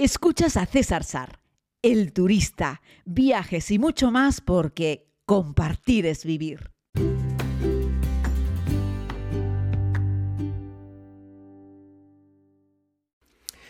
Escuchas 0.00 0.56
a 0.56 0.64
César 0.64 1.02
Sar, 1.02 1.40
el 1.82 2.12
turista, 2.12 2.82
viajes 3.04 3.68
y 3.72 3.80
mucho 3.80 4.12
más 4.12 4.40
porque 4.40 5.08
compartir 5.26 6.06
es 6.06 6.24
vivir. 6.24 6.70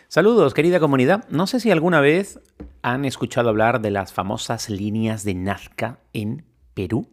Saludos, 0.08 0.52
querida 0.52 0.78
comunidad. 0.80 1.26
No 1.30 1.46
sé 1.46 1.60
si 1.60 1.70
alguna 1.70 2.02
vez 2.02 2.38
han 2.82 3.06
escuchado 3.06 3.48
hablar 3.48 3.80
de 3.80 3.90
las 3.90 4.12
famosas 4.12 4.68
líneas 4.68 5.24
de 5.24 5.32
Nazca 5.34 6.00
en 6.12 6.44
Perú. 6.74 7.08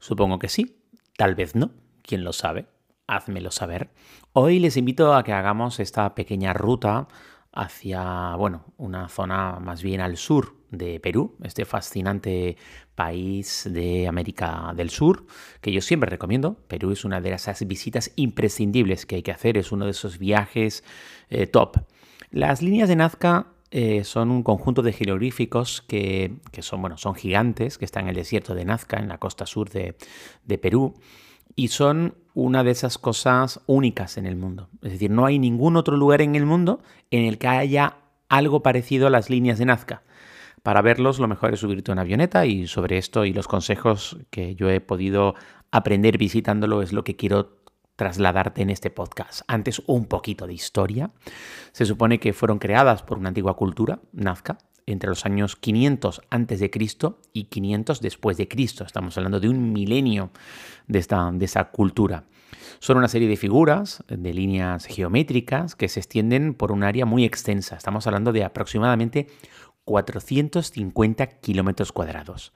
Supongo 0.00 0.40
que 0.40 0.48
sí, 0.48 0.82
tal 1.16 1.36
vez 1.36 1.54
no, 1.54 1.70
quién 2.02 2.24
lo 2.24 2.32
sabe, 2.32 2.66
házmelo 3.06 3.52
saber. 3.52 3.90
Hoy 4.32 4.58
les 4.58 4.76
invito 4.76 5.14
a 5.14 5.22
que 5.22 5.32
hagamos 5.32 5.78
esta 5.78 6.16
pequeña 6.16 6.52
ruta 6.52 7.06
hacia, 7.52 8.34
bueno, 8.36 8.64
una 8.76 9.08
zona 9.08 9.58
más 9.60 9.82
bien 9.82 10.00
al 10.00 10.16
sur 10.16 10.56
de 10.70 11.00
Perú, 11.00 11.36
este 11.42 11.64
fascinante 11.64 12.56
país 12.94 13.68
de 13.70 14.06
América 14.06 14.72
del 14.76 14.90
Sur, 14.90 15.26
que 15.60 15.72
yo 15.72 15.80
siempre 15.80 16.10
recomiendo. 16.10 16.56
Perú 16.68 16.92
es 16.92 17.04
una 17.04 17.20
de 17.20 17.32
esas 17.32 17.66
visitas 17.66 18.12
imprescindibles 18.16 19.04
que 19.06 19.16
hay 19.16 19.22
que 19.22 19.32
hacer, 19.32 19.56
es 19.56 19.72
uno 19.72 19.84
de 19.84 19.90
esos 19.90 20.18
viajes 20.18 20.84
eh, 21.28 21.46
top. 21.46 21.78
Las 22.30 22.62
líneas 22.62 22.88
de 22.88 22.96
Nazca 22.96 23.48
eh, 23.72 24.04
son 24.04 24.30
un 24.30 24.42
conjunto 24.42 24.82
de 24.82 24.92
jeroglíficos 24.92 25.82
que, 25.82 26.36
son, 26.60 26.80
bueno, 26.80 26.98
son 26.98 27.14
gigantes, 27.14 27.78
que 27.78 27.84
están 27.84 28.04
en 28.04 28.10
el 28.10 28.16
desierto 28.16 28.54
de 28.54 28.64
Nazca, 28.64 28.98
en 28.98 29.08
la 29.08 29.18
costa 29.18 29.46
sur 29.46 29.70
de, 29.70 29.96
de 30.44 30.58
Perú, 30.58 30.94
y 31.56 31.68
son 31.68 32.14
una 32.34 32.64
de 32.64 32.70
esas 32.70 32.98
cosas 32.98 33.60
únicas 33.66 34.16
en 34.16 34.26
el 34.26 34.36
mundo. 34.36 34.68
Es 34.82 34.92
decir, 34.92 35.10
no 35.10 35.26
hay 35.26 35.38
ningún 35.38 35.76
otro 35.76 35.96
lugar 35.96 36.22
en 36.22 36.34
el 36.34 36.46
mundo 36.46 36.80
en 37.10 37.24
el 37.24 37.38
que 37.38 37.48
haya 37.48 37.96
algo 38.28 38.62
parecido 38.62 39.06
a 39.06 39.10
las 39.10 39.30
líneas 39.30 39.58
de 39.58 39.66
Nazca. 39.66 40.02
Para 40.62 40.82
verlos 40.82 41.18
lo 41.18 41.28
mejor 41.28 41.54
es 41.54 41.60
subirte 41.60 41.90
a 41.90 41.94
una 41.94 42.02
avioneta 42.02 42.46
y 42.46 42.66
sobre 42.66 42.98
esto 42.98 43.24
y 43.24 43.32
los 43.32 43.48
consejos 43.48 44.18
que 44.30 44.54
yo 44.54 44.68
he 44.70 44.80
podido 44.80 45.34
aprender 45.70 46.18
visitándolo 46.18 46.82
es 46.82 46.92
lo 46.92 47.04
que 47.04 47.16
quiero 47.16 47.60
trasladarte 47.96 48.62
en 48.62 48.70
este 48.70 48.90
podcast. 48.90 49.42
Antes 49.46 49.82
un 49.86 50.06
poquito 50.06 50.46
de 50.46 50.54
historia. 50.54 51.10
Se 51.72 51.84
supone 51.84 52.18
que 52.18 52.32
fueron 52.32 52.58
creadas 52.58 53.02
por 53.02 53.18
una 53.18 53.28
antigua 53.28 53.56
cultura, 53.56 54.00
Nazca, 54.12 54.56
entre 54.86 55.08
los 55.08 55.24
años 55.26 55.56
500 55.56 56.22
antes 56.30 56.60
de 56.60 56.70
Cristo 56.70 57.20
y 57.32 57.44
500 57.44 58.00
después 58.00 58.36
de 58.36 58.48
Cristo. 58.48 58.84
Estamos 58.84 59.16
hablando 59.16 59.40
de 59.40 59.48
un 59.48 59.72
milenio 59.72 60.30
de, 60.86 60.98
esta, 60.98 61.30
de 61.32 61.44
esa 61.44 61.70
cultura. 61.70 62.24
Son 62.78 62.96
una 62.96 63.08
serie 63.08 63.28
de 63.28 63.36
figuras, 63.36 64.02
de 64.08 64.32
líneas 64.32 64.86
geométricas 64.86 65.76
que 65.76 65.88
se 65.88 66.00
extienden 66.00 66.54
por 66.54 66.72
un 66.72 66.82
área 66.82 67.04
muy 67.04 67.24
extensa. 67.24 67.76
Estamos 67.76 68.06
hablando 68.06 68.32
de 68.32 68.44
aproximadamente 68.44 69.26
450 69.84 71.26
kilómetros 71.40 71.92
cuadrados. 71.92 72.52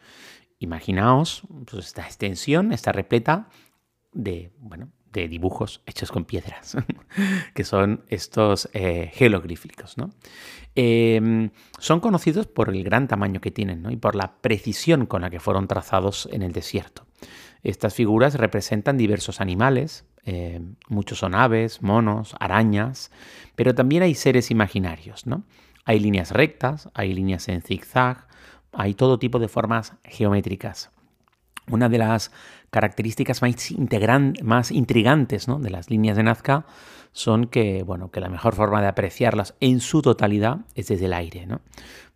Imaginaos 0.58 1.42
pues, 1.70 1.86
esta 1.86 2.02
extensión, 2.02 2.72
está 2.72 2.92
repleta 2.92 3.48
de, 4.12 4.52
bueno, 4.58 4.90
de 5.14 5.28
dibujos 5.28 5.80
hechos 5.86 6.10
con 6.12 6.24
piedras, 6.24 6.76
que 7.54 7.64
son 7.64 8.04
estos 8.08 8.68
eh. 8.74 9.10
¿no? 9.96 10.10
Em, 10.74 11.50
son 11.78 12.00
conocidos 12.00 12.46
por 12.46 12.68
el 12.68 12.82
gran 12.82 13.06
tamaño 13.06 13.40
que 13.40 13.52
tienen 13.52 13.86
y 13.90 13.96
por 13.96 14.16
la 14.16 14.36
precisión 14.40 15.06
con 15.06 15.22
la 15.22 15.30
que 15.30 15.40
fueron 15.40 15.68
trazados 15.68 16.28
en 16.32 16.42
el 16.42 16.52
desierto. 16.52 17.06
Estas 17.62 17.94
figuras 17.94 18.34
representan 18.34 18.98
diversos 18.98 19.40
animales, 19.40 20.04
eh, 20.26 20.60
muchos 20.88 21.18
son 21.18 21.34
aves, 21.34 21.80
monos, 21.80 22.34
arañas, 22.40 23.10
pero 23.54 23.74
también 23.74 24.02
hay 24.02 24.14
seres 24.14 24.50
imaginarios. 24.50 25.26
¿no? 25.26 25.44
Hay 25.84 26.00
líneas 26.00 26.32
rectas, 26.32 26.90
hay 26.92 27.14
líneas 27.14 27.48
en 27.48 27.62
zigzag, 27.62 28.26
hay 28.72 28.94
todo 28.94 29.18
tipo 29.18 29.38
de 29.38 29.48
formas 29.48 29.94
geométricas. 30.04 30.90
Una 31.70 31.88
de 31.88 31.98
las 31.98 32.30
características 32.70 33.40
más, 33.42 33.54
más 34.42 34.70
intrigantes 34.70 35.46
de 35.46 35.70
las 35.70 35.90
líneas 35.90 36.16
de 36.16 36.22
Nazca 36.24 36.66
son 37.12 37.46
que, 37.46 37.84
bueno, 37.84 38.10
que 38.10 38.20
la 38.20 38.28
mejor 38.28 38.54
forma 38.54 38.82
de 38.82 38.88
apreciarlas 38.88 39.54
en 39.60 39.80
su 39.80 40.02
totalidad 40.02 40.58
es 40.74 40.88
desde 40.88 41.06
el 41.06 41.12
aire. 41.12 41.46
¿no? 41.46 41.60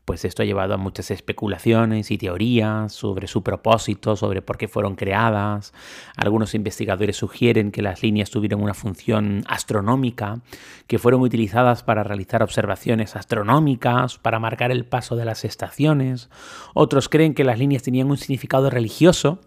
Pues 0.09 0.25
esto 0.25 0.43
ha 0.43 0.47
llevado 0.47 0.73
a 0.73 0.79
muchas 0.79 1.11
especulaciones 1.11 2.11
y 2.11 2.17
teorías 2.17 2.95
sobre 2.95 3.27
su 3.27 3.43
propósito, 3.43 4.17
sobre 4.17 4.41
por 4.41 4.57
qué 4.57 4.67
fueron 4.67 4.95
creadas. 4.95 5.75
Algunos 6.17 6.55
investigadores 6.55 7.17
sugieren 7.17 7.71
que 7.71 7.83
las 7.83 8.03
líneas 8.03 8.31
tuvieron 8.31 8.63
una 8.63 8.73
función 8.73 9.45
astronómica, 9.47 10.41
que 10.87 10.99
fueron 10.99 11.21
utilizadas 11.21 11.83
para 11.83 12.05
realizar 12.05 12.43
observaciones 12.43 13.17
astronómicas, 13.17 14.17
para 14.17 14.39
marcar 14.39 14.71
el 14.71 14.87
paso 14.87 15.15
de 15.15 15.27
las 15.27 15.45
estaciones. 15.45 16.31
Otros 16.73 17.11
creen 17.11 17.35
que 17.35 17.45
las 17.45 17.59
líneas 17.59 17.83
tenían 17.83 18.11
un 18.11 18.17
significado 18.17 18.71
religioso 18.71 19.43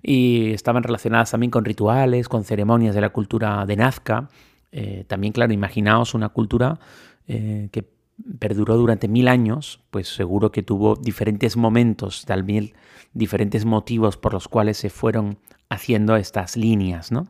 y 0.00 0.52
estaban 0.52 0.84
relacionadas 0.84 1.32
también 1.32 1.50
con 1.50 1.64
rituales, 1.64 2.28
con 2.28 2.44
ceremonias 2.44 2.94
de 2.94 3.00
la 3.00 3.08
cultura 3.08 3.66
de 3.66 3.74
Nazca. 3.74 4.28
Eh, 4.70 5.02
también, 5.08 5.32
claro, 5.32 5.52
imaginaos 5.52 6.14
una 6.14 6.28
cultura 6.28 6.78
eh, 7.26 7.68
que 7.72 7.97
perduró 8.38 8.76
durante 8.76 9.08
mil 9.08 9.28
años, 9.28 9.82
pues 9.90 10.08
seguro 10.08 10.50
que 10.50 10.62
tuvo 10.62 10.96
diferentes 10.96 11.56
momentos, 11.56 12.24
también 12.24 12.72
diferentes 13.12 13.64
motivos 13.64 14.16
por 14.16 14.32
los 14.32 14.48
cuales 14.48 14.76
se 14.76 14.90
fueron 14.90 15.38
haciendo 15.68 16.16
estas 16.16 16.56
líneas, 16.56 17.12
¿no? 17.12 17.28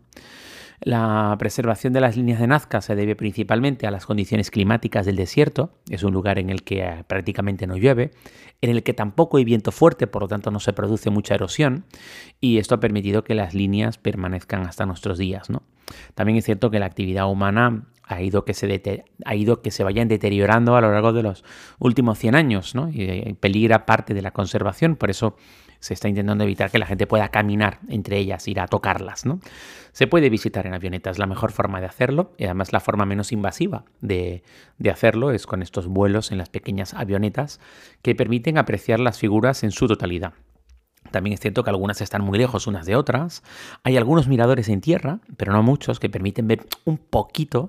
La 0.80 1.34
preservación 1.38 1.92
de 1.92 2.00
las 2.00 2.16
líneas 2.16 2.38
de 2.38 2.46
Nazca 2.46 2.80
se 2.80 2.94
debe 2.94 3.16
principalmente 3.16 3.86
a 3.86 3.90
las 3.90 4.06
condiciones 4.06 4.50
climáticas 4.50 5.06
del 5.06 5.16
desierto. 5.16 5.72
Es 5.90 6.04
un 6.04 6.12
lugar 6.12 6.38
en 6.38 6.50
el 6.50 6.62
que 6.62 6.82
eh, 6.82 7.04
prácticamente 7.06 7.66
no 7.66 7.76
llueve, 7.76 8.12
en 8.60 8.70
el 8.70 8.82
que 8.82 8.94
tampoco 8.94 9.38
hay 9.38 9.44
viento 9.44 9.72
fuerte, 9.72 10.06
por 10.06 10.22
lo 10.22 10.28
tanto 10.28 10.50
no 10.50 10.60
se 10.60 10.72
produce 10.72 11.10
mucha 11.10 11.34
erosión, 11.34 11.84
y 12.40 12.58
esto 12.58 12.76
ha 12.76 12.80
permitido 12.80 13.24
que 13.24 13.34
las 13.34 13.54
líneas 13.54 13.98
permanezcan 13.98 14.62
hasta 14.62 14.86
nuestros 14.86 15.18
días. 15.18 15.50
¿no? 15.50 15.62
También 16.14 16.38
es 16.38 16.44
cierto 16.44 16.70
que 16.70 16.78
la 16.78 16.86
actividad 16.86 17.28
humana 17.28 17.84
ha 18.04 18.22
ido 18.22 18.44
que 18.44 18.54
se, 18.54 19.04
ha 19.24 19.34
ido 19.34 19.60
que 19.60 19.70
se 19.70 19.84
vayan 19.84 20.08
deteriorando 20.08 20.76
a 20.76 20.80
lo 20.80 20.92
largo 20.92 21.12
de 21.12 21.22
los 21.22 21.44
últimos 21.78 22.18
100 22.18 22.36
años, 22.36 22.74
¿no? 22.74 22.88
y 22.88 23.34
peligra 23.40 23.84
parte 23.84 24.14
de 24.14 24.22
la 24.22 24.30
conservación, 24.30 24.96
por 24.96 25.10
eso 25.10 25.36
se 25.80 25.94
está 25.94 26.08
intentando 26.08 26.44
evitar 26.44 26.70
que 26.70 26.78
la 26.78 26.86
gente 26.86 27.06
pueda 27.06 27.28
caminar 27.28 27.78
entre 27.88 28.18
ellas, 28.18 28.46
ir 28.48 28.60
a 28.60 28.66
tocarlas. 28.66 29.26
¿no? 29.26 29.40
Se 29.92 30.06
puede 30.06 30.30
visitar 30.30 30.66
en 30.66 30.74
avioneta, 30.74 31.10
es 31.10 31.18
la 31.18 31.26
mejor 31.26 31.52
forma 31.52 31.80
de 31.80 31.86
hacerlo 31.86 32.32
y 32.36 32.44
además 32.44 32.72
la 32.72 32.80
forma 32.80 33.06
menos 33.06 33.32
invasiva 33.32 33.84
de, 34.00 34.42
hacerlo 34.90 35.30
es 35.30 35.46
con 35.46 35.62
estos 35.62 35.86
vuelos 35.86 36.32
en 36.32 36.38
las 36.38 36.48
pequeñas 36.48 36.94
avionetas 36.94 37.60
que 38.02 38.14
permiten 38.14 38.58
apreciar 38.58 39.00
las 39.00 39.18
figuras 39.18 39.62
en 39.62 39.70
su 39.70 39.86
totalidad. 39.86 40.34
También 41.10 41.34
es 41.34 41.40
cierto 41.40 41.64
que 41.64 41.70
algunas 41.70 42.00
están 42.00 42.22
muy 42.22 42.38
lejos 42.38 42.66
unas 42.66 42.84
de 42.84 42.96
otras. 42.96 43.42
Hay 43.82 43.96
algunos 43.96 44.28
miradores 44.28 44.68
en 44.68 44.82
tierra, 44.82 45.20
pero 45.38 45.52
no 45.52 45.62
muchos, 45.62 46.00
que 46.00 46.10
permiten 46.10 46.48
ver 46.48 46.66
un 46.84 46.98
poquito 46.98 47.68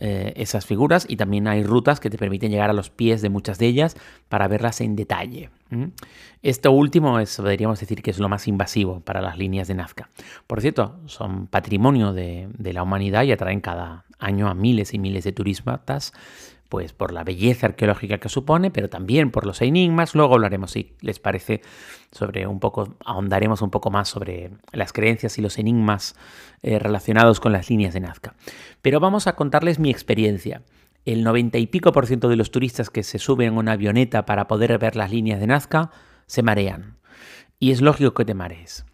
eh, 0.00 0.32
esas 0.36 0.66
figuras 0.66 1.06
y 1.08 1.16
también 1.16 1.46
hay 1.46 1.62
rutas 1.62 2.00
que 2.00 2.10
te 2.10 2.18
permiten 2.18 2.50
llegar 2.50 2.70
a 2.70 2.72
los 2.72 2.90
pies 2.90 3.22
de 3.22 3.28
muchas 3.28 3.58
de 3.58 3.66
ellas 3.66 3.96
para 4.28 4.48
verlas 4.48 4.80
en 4.80 4.96
detalle. 4.96 5.50
Esto 6.42 6.72
último 6.72 7.18
es, 7.18 7.36
podríamos 7.36 7.80
decir 7.80 8.02
que 8.02 8.10
es 8.10 8.18
lo 8.18 8.28
más 8.28 8.48
invasivo 8.48 9.00
para 9.00 9.20
las 9.20 9.38
líneas 9.38 9.68
de 9.68 9.74
Nazca. 9.74 10.10
Por 10.46 10.60
cierto, 10.60 10.98
son 11.06 11.46
patrimonio 11.46 12.12
de, 12.12 12.48
la 12.58 12.82
humanidad 12.82 13.22
y 13.24 13.32
atraen 13.32 13.60
cada 13.60 14.04
año 14.18 14.48
a 14.48 14.54
miles 14.54 14.94
y 14.94 14.98
miles 14.98 15.24
de 15.24 15.32
turistas 15.32 16.12
pues 16.68 16.94
por 16.94 17.12
la 17.12 17.22
belleza 17.22 17.66
arqueológica 17.66 18.16
que 18.16 18.30
supone, 18.30 18.70
pero 18.70 18.88
también 18.88 19.30
por 19.30 19.44
los 19.44 19.60
enigmas. 19.60 20.14
Luego 20.14 20.36
hablaremos, 20.36 20.70
si 20.70 20.94
les 21.02 21.18
parece, 21.18 21.60
sobre 22.12 22.46
un 22.46 22.60
poco, 22.60 22.96
ahondaremos 23.04 23.60
un 23.60 23.68
poco 23.68 23.90
más 23.90 24.08
sobre 24.08 24.52
las 24.72 24.94
creencias 24.94 25.36
y 25.36 25.42
los 25.42 25.58
enigmas 25.58 26.16
eh, 26.62 26.78
relacionados 26.78 27.40
con 27.40 27.52
las 27.52 27.68
líneas 27.68 27.92
de 27.92 28.00
Nazca. 28.00 28.34
Pero 28.80 29.00
vamos 29.00 29.26
a 29.26 29.34
contarles 29.36 29.78
mi 29.78 29.90
experiencia. 29.90 30.62
El 31.04 31.24
90 31.24 31.58
y 31.58 31.66
pico 31.66 31.92
por 31.92 32.06
ciento 32.06 32.28
de 32.28 32.36
los 32.36 32.52
turistas 32.52 32.88
que 32.88 33.02
se 33.02 33.18
suben 33.18 33.54
a 33.54 33.58
una 33.58 33.72
avioneta 33.72 34.24
para 34.24 34.46
poder 34.46 34.78
ver 34.78 34.94
las 34.94 35.10
líneas 35.10 35.40
de 35.40 35.48
Nazca 35.48 35.90
se 36.26 36.42
marean. 36.42 36.96
Y 37.58 37.72
es 37.72 37.80
lógico 37.80 38.14
que 38.14 38.24
te 38.24 38.34
marees. 38.34 38.86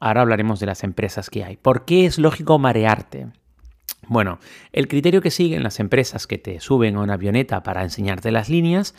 Ahora 0.00 0.22
hablaremos 0.22 0.58
de 0.58 0.66
las 0.66 0.82
empresas 0.82 1.30
que 1.30 1.44
hay. 1.44 1.56
¿Por 1.56 1.84
qué 1.84 2.04
es 2.06 2.18
lógico 2.18 2.58
marearte? 2.58 3.28
Bueno, 4.08 4.40
el 4.72 4.88
criterio 4.88 5.22
que 5.22 5.30
siguen 5.30 5.62
las 5.62 5.78
empresas 5.78 6.26
que 6.26 6.38
te 6.38 6.58
suben 6.58 6.96
a 6.96 7.00
una 7.00 7.14
avioneta 7.14 7.62
para 7.62 7.84
enseñarte 7.84 8.32
las 8.32 8.48
líneas 8.48 8.96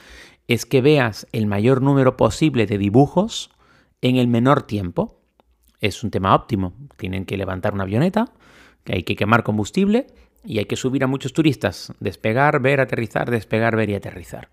es 0.48 0.66
que 0.66 0.82
veas 0.82 1.28
el 1.34 1.48
mayor 1.48 1.82
número 1.82 2.16
posible 2.16 2.66
de 2.66 2.78
dibujos 2.78 3.50
en 4.02 4.16
el 4.16 4.30
menor 4.30 4.64
tiempo. 4.64 5.20
Es 5.82 6.04
un 6.04 6.12
tema 6.12 6.34
óptimo. 6.34 6.74
Tienen 6.96 7.26
que 7.26 7.36
levantar 7.36 7.74
una 7.74 7.84
avioneta, 7.84 8.32
que 8.86 8.94
hay 8.94 9.04
que 9.04 9.18
quemar 9.18 9.44
combustible 9.44 10.08
y 10.46 10.60
hay 10.60 10.66
que 10.66 10.76
subir 10.76 11.04
a 11.04 11.08
muchos 11.08 11.34
turistas. 11.34 11.94
Despegar, 12.00 12.62
ver, 12.62 12.82
aterrizar, 12.82 13.30
despegar, 13.32 13.76
ver 13.76 13.90
y 13.90 13.96
aterrizar. 13.96 14.50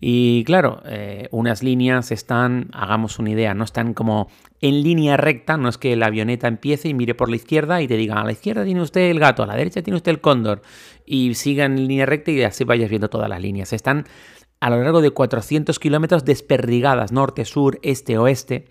Y 0.00 0.44
claro, 0.44 0.80
eh, 0.86 1.28
unas 1.30 1.62
líneas 1.62 2.10
están, 2.10 2.70
hagamos 2.72 3.18
una 3.18 3.30
idea, 3.30 3.52
no 3.52 3.64
están 3.64 3.92
como 3.92 4.30
en 4.62 4.82
línea 4.82 5.18
recta, 5.18 5.58
no 5.58 5.68
es 5.68 5.76
que 5.76 5.94
la 5.94 6.06
avioneta 6.06 6.48
empiece 6.48 6.88
y 6.88 6.94
mire 6.94 7.14
por 7.14 7.28
la 7.28 7.36
izquierda 7.36 7.82
y 7.82 7.88
te 7.88 7.98
diga, 7.98 8.18
a 8.18 8.24
la 8.24 8.32
izquierda 8.32 8.64
tiene 8.64 8.80
usted 8.80 9.10
el 9.10 9.20
gato, 9.20 9.42
a 9.42 9.46
la 9.46 9.56
derecha 9.56 9.82
tiene 9.82 9.98
usted 9.98 10.12
el 10.12 10.20
cóndor, 10.22 10.62
y 11.04 11.34
siga 11.34 11.66
en 11.66 11.76
línea 11.86 12.06
recta 12.06 12.30
y 12.30 12.42
así 12.42 12.64
vayas 12.64 12.88
viendo 12.88 13.10
todas 13.10 13.28
las 13.28 13.42
líneas. 13.42 13.74
Están 13.74 14.06
a 14.60 14.68
lo 14.68 14.82
largo 14.82 15.00
de 15.00 15.10
400 15.10 15.78
kilómetros 15.78 16.24
desperdigadas, 16.24 17.12
norte, 17.12 17.44
sur, 17.46 17.78
este, 17.82 18.18
oeste. 18.18 18.66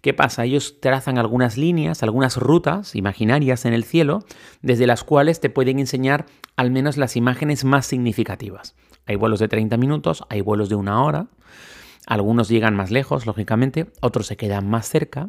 ¿Qué 0.00 0.14
pasa? 0.14 0.44
Ellos 0.44 0.80
trazan 0.80 1.18
algunas 1.18 1.58
líneas, 1.58 2.02
algunas 2.02 2.38
rutas 2.38 2.96
imaginarias 2.96 3.66
en 3.66 3.74
el 3.74 3.84
cielo, 3.84 4.24
desde 4.62 4.86
las 4.86 5.04
cuales 5.04 5.40
te 5.40 5.50
pueden 5.50 5.78
enseñar 5.78 6.26
al 6.56 6.70
menos 6.70 6.96
las 6.96 7.16
imágenes 7.16 7.64
más 7.64 7.86
significativas. 7.86 8.74
Hay 9.06 9.16
vuelos 9.16 9.38
de 9.38 9.48
30 9.48 9.76
minutos, 9.76 10.24
hay 10.30 10.40
vuelos 10.40 10.70
de 10.70 10.76
una 10.76 11.02
hora, 11.04 11.26
algunos 12.06 12.48
llegan 12.48 12.74
más 12.74 12.90
lejos, 12.90 13.26
lógicamente, 13.26 13.86
otros 14.00 14.26
se 14.26 14.36
quedan 14.36 14.68
más 14.68 14.88
cerca. 14.88 15.28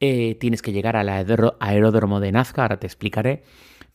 Eh, 0.00 0.36
tienes 0.40 0.62
que 0.62 0.72
llegar 0.72 0.96
al 0.96 1.08
aeródromo 1.08 2.20
de 2.20 2.32
Nazca, 2.32 2.62
ahora 2.62 2.78
te 2.78 2.86
explicaré. 2.86 3.42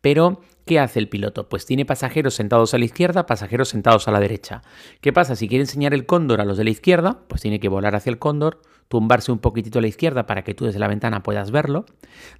Pero, 0.02 0.42
¿qué 0.66 0.80
hace 0.80 1.00
el 1.00 1.10
piloto? 1.10 1.50
Pues 1.50 1.66
tiene 1.66 1.86
pasajeros 1.86 2.34
sentados 2.34 2.74
a 2.74 2.78
la 2.78 2.86
izquierda, 2.86 3.26
pasajeros 3.26 3.70
sentados 3.70 4.08
a 4.08 4.12
la 4.12 4.20
derecha. 4.20 4.62
¿Qué 5.02 5.12
pasa? 5.12 5.36
Si 5.36 5.48
quiere 5.48 5.64
enseñar 5.64 5.94
el 5.94 6.06
cóndor 6.06 6.42
a 6.42 6.46
los 6.46 6.58
de 6.58 6.64
la 6.64 6.70
izquierda, 6.70 7.20
pues 7.28 7.42
tiene 7.42 7.60
que 7.60 7.70
volar 7.70 7.96
hacia 7.96 8.10
el 8.10 8.20
cóndor, 8.20 8.62
tumbarse 8.88 9.32
un 9.32 9.40
poquitito 9.40 9.80
a 9.80 9.82
la 9.82 9.88
izquierda 9.88 10.26
para 10.26 10.44
que 10.44 10.54
tú 10.54 10.66
desde 10.66 10.80
la 10.80 10.88
ventana 10.88 11.22
puedas 11.22 11.52
verlo, 11.52 11.86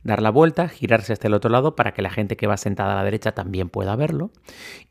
dar 0.04 0.22
la 0.22 0.32
vuelta, 0.32 0.68
girarse 0.68 1.14
hasta 1.14 1.28
el 1.28 1.34
otro 1.34 1.50
lado 1.50 1.76
para 1.76 1.94
que 1.94 2.02
la 2.02 2.10
gente 2.10 2.38
que 2.38 2.48
va 2.48 2.58
sentada 2.58 2.94
a 2.94 2.96
la 2.96 3.04
derecha 3.04 3.34
también 3.34 3.70
pueda 3.70 3.96
verlo, 3.96 4.32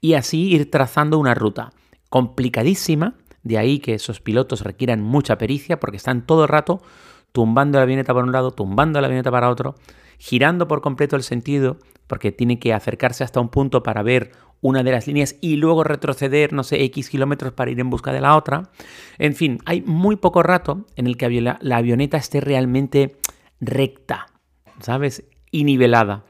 y 0.01 0.15
así 0.15 0.49
ir 0.49 0.71
trazando 0.71 1.19
una 1.19 1.35
ruta 1.35 1.73
complicadísima, 2.11 3.15
de 3.43 3.59
ahí 3.59 3.81
que 3.81 3.95
esos 3.95 4.21
pilotos 4.21 4.61
requieran 4.63 5.03
mucha 5.03 5.39
pericia 5.39 5.81
porque 5.81 5.97
están 5.97 6.27
todo 6.27 6.45
el 6.45 6.49
rato 6.49 6.81
tumbando 7.33 7.79
la 7.79 7.85
avioneta 7.85 8.15
para 8.15 8.25
un 8.25 8.33
lado, 8.33 8.53
tumbando 8.53 9.01
la 9.01 9.07
avioneta 9.07 9.31
para 9.31 9.51
otro, 9.51 9.75
girando 10.19 10.69
por 10.69 10.81
completo 10.81 11.17
el 11.17 11.23
sentido, 11.23 11.79
porque 12.09 12.33
tiene 12.33 12.59
que 12.59 12.75
acercarse 12.75 13.23
hasta 13.23 13.39
un 13.39 13.49
punto 13.49 13.85
para 13.85 14.03
ver 14.03 14.33
una 14.61 14.83
de 14.83 14.91
las 14.91 15.07
líneas 15.07 15.37
y 15.41 15.57
luego 15.57 15.85
retroceder, 15.85 16.53
no 16.53 16.65
sé, 16.65 16.83
X 16.85 17.11
kilómetros 17.11 17.53
para 17.53 17.71
ir 17.71 17.79
en 17.79 17.91
busca 17.91 18.13
de 18.13 18.21
la 18.21 18.37
otra. 18.37 18.71
En 19.19 19.37
fin, 19.37 19.61
hay 19.67 19.83
muy 19.83 20.17
poco 20.17 20.43
rato 20.43 20.87
en 20.97 21.07
el 21.07 21.17
que 21.17 21.41
la 21.41 21.77
avioneta 21.77 22.17
esté 22.17 22.41
realmente 22.41 23.17
recta, 23.61 24.27
¿sabes? 24.81 25.25
Y 25.53 25.63
nivelada. 25.63 26.25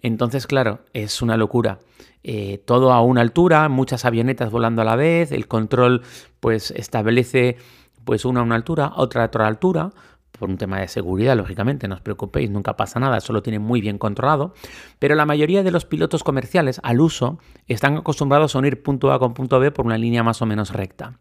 Entonces, 0.00 0.46
claro, 0.46 0.80
es 0.94 1.20
una 1.20 1.36
locura. 1.36 1.80
Eh, 2.22 2.62
todo 2.64 2.92
a 2.92 3.02
una 3.02 3.20
altura, 3.20 3.68
muchas 3.68 4.04
avionetas 4.04 4.50
volando 4.50 4.82
a 4.82 4.84
la 4.84 4.96
vez, 4.96 5.30
el 5.30 5.46
control 5.46 6.02
pues 6.40 6.72
establece 6.72 7.56
pues 8.04 8.24
una 8.24 8.40
a 8.40 8.42
una 8.42 8.56
altura, 8.56 8.92
otra 8.96 9.22
a 9.22 9.26
otra 9.26 9.46
altura, 9.46 9.90
por 10.36 10.50
un 10.50 10.58
tema 10.58 10.80
de 10.80 10.88
seguridad, 10.88 11.36
lógicamente, 11.36 11.88
no 11.88 11.94
os 11.96 12.00
preocupéis, 12.00 12.50
nunca 12.50 12.76
pasa 12.76 13.00
nada, 13.00 13.18
eso 13.18 13.32
lo 13.32 13.42
tienen 13.42 13.62
muy 13.62 13.80
bien 13.80 13.98
controlado, 13.98 14.54
pero 14.98 15.14
la 15.14 15.26
mayoría 15.26 15.62
de 15.62 15.70
los 15.70 15.84
pilotos 15.84 16.22
comerciales 16.24 16.80
al 16.82 17.00
uso 17.00 17.38
están 17.66 17.96
acostumbrados 17.96 18.54
a 18.54 18.58
unir 18.58 18.82
punto 18.82 19.12
A 19.12 19.18
con 19.18 19.34
punto 19.34 19.58
B 19.58 19.70
por 19.70 19.86
una 19.86 19.98
línea 19.98 20.22
más 20.22 20.42
o 20.42 20.46
menos 20.46 20.72
recta. 20.72 21.18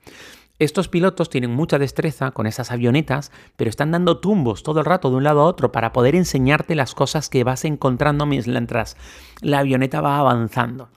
Estos 0.57 0.87
pilotos 0.87 1.29
tienen 1.29 1.51
mucha 1.51 1.77
destreza 1.79 2.31
con 2.31 2.47
esas 2.47 2.71
avionetas, 2.71 3.31
pero 3.57 3.69
están 3.69 3.91
dando 3.91 4.19
tumbos 4.19 4.63
todo 4.63 4.79
el 4.79 4.85
rato 4.85 5.09
de 5.09 5.17
un 5.17 5.23
lado 5.25 5.41
a 5.41 5.45
otro 5.45 5.73
para 5.73 5.91
poder 5.91 6.15
enseñarte 6.15 6.75
las 6.75 6.95
cosas 6.95 7.29
que 7.29 7.43
vas 7.43 7.65
encontrando 7.65 8.25
mientras 8.25 8.95
la 9.41 9.59
avioneta 9.59 9.99
va 9.99 10.17
avanzando. 10.17 10.87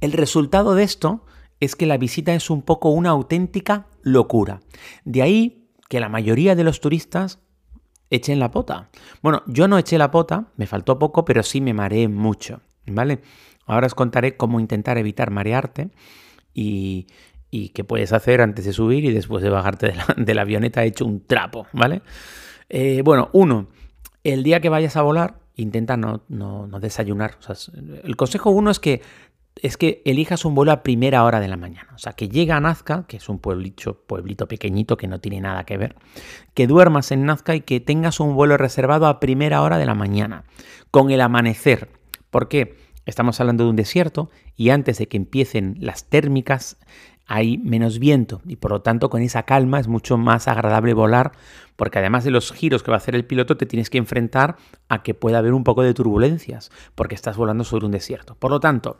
El 0.00 0.12
resultado 0.12 0.74
de 0.74 0.82
esto 0.82 1.24
es 1.60 1.76
que 1.76 1.86
la 1.86 1.96
visita 1.96 2.34
es 2.34 2.50
un 2.50 2.62
poco 2.62 2.90
una 2.90 3.10
auténtica 3.10 3.86
locura. 4.02 4.60
De 5.04 5.22
ahí 5.22 5.65
que 5.88 6.00
la 6.00 6.08
mayoría 6.08 6.54
de 6.54 6.64
los 6.64 6.80
turistas 6.80 7.40
echen 8.10 8.38
la 8.38 8.50
pota. 8.50 8.90
Bueno, 9.22 9.42
yo 9.46 9.68
no 9.68 9.78
eché 9.78 9.98
la 9.98 10.10
pota, 10.10 10.46
me 10.56 10.66
faltó 10.66 10.98
poco, 10.98 11.24
pero 11.24 11.42
sí 11.42 11.60
me 11.60 11.74
mareé 11.74 12.08
mucho, 12.08 12.60
¿vale? 12.86 13.20
Ahora 13.66 13.86
os 13.86 13.94
contaré 13.94 14.36
cómo 14.36 14.60
intentar 14.60 14.98
evitar 14.98 15.30
marearte 15.30 15.90
y, 16.54 17.06
qué 17.74 17.84
puedes 17.84 18.12
hacer 18.12 18.42
antes 18.42 18.66
de 18.66 18.72
subir 18.72 19.04
y 19.06 19.12
después 19.12 19.42
de 19.42 19.48
bajarte 19.48 19.94
de 20.16 20.34
la, 20.34 20.42
avioneta 20.42 20.84
hecho 20.84 21.06
un 21.06 21.26
trapo, 21.26 21.66
¿vale? 21.72 22.02
Eh, 22.68 23.02
bueno, 23.02 23.30
uno, 23.32 23.68
el 24.24 24.42
día 24.42 24.60
que 24.60 24.68
vayas 24.68 24.96
a 24.96 25.02
volar, 25.02 25.38
intenta 25.54 25.96
no, 25.96 26.22
no 26.28 26.80
desayunar. 26.80 27.38
el 28.04 28.16
consejo 28.16 28.50
uno 28.50 28.70
es 28.70 28.78
que 28.78 29.00
es 29.62 29.76
que 29.76 30.02
elijas 30.04 30.44
un 30.44 30.54
vuelo 30.54 30.72
a 30.72 30.82
primera 30.82 31.24
hora 31.24 31.40
de 31.40 31.48
la 31.48 31.56
mañana. 31.56 31.88
O 31.94 31.98
sea, 31.98 32.12
que 32.12 32.28
llega 32.28 32.56
a 32.56 32.60
Nazca, 32.60 33.04
que 33.08 33.16
es 33.16 33.28
un 33.28 33.38
pueblito, 33.38 33.94
pueblito 34.06 34.46
pequeñito 34.46 34.96
que 34.96 35.08
no 35.08 35.20
tiene 35.20 35.40
nada 35.40 35.64
que 35.64 35.78
ver, 35.78 35.96
que 36.54 36.66
duermas 36.66 37.10
en 37.10 37.24
Nazca 37.24 37.54
y 37.54 37.62
que 37.62 37.80
tengas 37.80 38.20
un 38.20 38.34
vuelo 38.34 38.56
reservado 38.56 39.06
a 39.06 39.18
primera 39.18 39.62
hora 39.62 39.78
de 39.78 39.86
la 39.86 39.94
mañana, 39.94 40.44
con 40.90 41.10
el 41.10 41.20
amanecer. 41.20 41.88
¿Por 42.30 42.48
qué? 42.48 42.76
Estamos 43.06 43.40
hablando 43.40 43.64
de 43.64 43.70
un 43.70 43.76
desierto 43.76 44.30
y 44.56 44.70
antes 44.70 44.98
de 44.98 45.08
que 45.08 45.16
empiecen 45.16 45.76
las 45.80 46.04
térmicas 46.04 46.76
hay 47.26 47.58
menos 47.58 47.98
viento 47.98 48.40
y 48.46 48.56
por 48.56 48.70
lo 48.70 48.82
tanto 48.82 49.10
con 49.10 49.22
esa 49.22 49.42
calma 49.42 49.80
es 49.80 49.88
mucho 49.88 50.16
más 50.16 50.48
agradable 50.48 50.94
volar 50.94 51.32
porque 51.76 51.98
además 51.98 52.24
de 52.24 52.30
los 52.30 52.52
giros 52.52 52.82
que 52.82 52.90
va 52.90 52.96
a 52.96 52.98
hacer 52.98 53.14
el 53.14 53.24
piloto 53.24 53.56
te 53.56 53.66
tienes 53.66 53.90
que 53.90 53.98
enfrentar 53.98 54.56
a 54.88 55.02
que 55.02 55.14
pueda 55.14 55.38
haber 55.38 55.52
un 55.52 55.64
poco 55.64 55.82
de 55.82 55.92
turbulencias 55.92 56.70
porque 56.94 57.14
estás 57.14 57.36
volando 57.36 57.64
sobre 57.64 57.86
un 57.86 57.92
desierto. 57.92 58.34
Por 58.36 58.50
lo 58.50 58.60
tanto, 58.60 58.96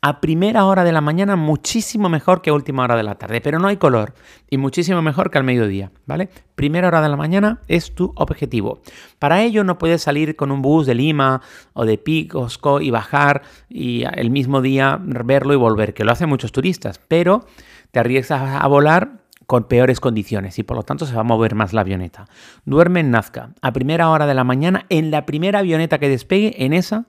a 0.00 0.20
primera 0.20 0.64
hora 0.64 0.84
de 0.84 0.92
la 0.92 1.00
mañana 1.00 1.36
muchísimo 1.36 2.08
mejor 2.08 2.42
que 2.42 2.50
a 2.50 2.54
última 2.54 2.84
hora 2.84 2.96
de 2.96 3.02
la 3.02 3.16
tarde, 3.16 3.40
pero 3.40 3.58
no 3.58 3.68
hay 3.68 3.78
color 3.78 4.14
y 4.48 4.58
muchísimo 4.58 5.02
mejor 5.02 5.30
que 5.30 5.38
al 5.38 5.44
mediodía, 5.44 5.90
¿vale? 6.06 6.30
Primera 6.60 6.88
hora 6.88 7.00
de 7.00 7.08
la 7.08 7.16
mañana 7.16 7.62
es 7.68 7.94
tu 7.94 8.12
objetivo. 8.16 8.80
Para 9.18 9.40
ello 9.40 9.64
no 9.64 9.78
puedes 9.78 10.02
salir 10.02 10.36
con 10.36 10.50
un 10.50 10.60
bus 10.60 10.84
de 10.84 10.94
Lima 10.94 11.40
o 11.72 11.86
de 11.86 11.96
Picosco 11.96 12.82
y 12.82 12.90
bajar 12.90 13.40
y 13.70 14.04
el 14.12 14.28
mismo 14.28 14.60
día 14.60 15.00
verlo 15.02 15.54
y 15.54 15.56
volver, 15.56 15.94
que 15.94 16.04
lo 16.04 16.12
hacen 16.12 16.28
muchos 16.28 16.52
turistas, 16.52 17.00
pero 17.08 17.46
te 17.92 17.98
arriesgas 17.98 18.62
a 18.62 18.66
volar 18.66 19.22
con 19.46 19.64
peores 19.64 20.00
condiciones 20.00 20.58
y 20.58 20.62
por 20.62 20.76
lo 20.76 20.82
tanto 20.82 21.06
se 21.06 21.14
va 21.14 21.22
a 21.22 21.24
mover 21.24 21.54
más 21.54 21.72
la 21.72 21.80
avioneta. 21.80 22.26
Duerme 22.66 23.00
en 23.00 23.10
Nazca 23.10 23.54
a 23.62 23.72
primera 23.72 24.10
hora 24.10 24.26
de 24.26 24.34
la 24.34 24.44
mañana 24.44 24.84
en 24.90 25.10
la 25.10 25.24
primera 25.24 25.60
avioneta 25.60 25.98
que 25.98 26.10
despegue, 26.10 26.62
en 26.62 26.74
esa 26.74 27.06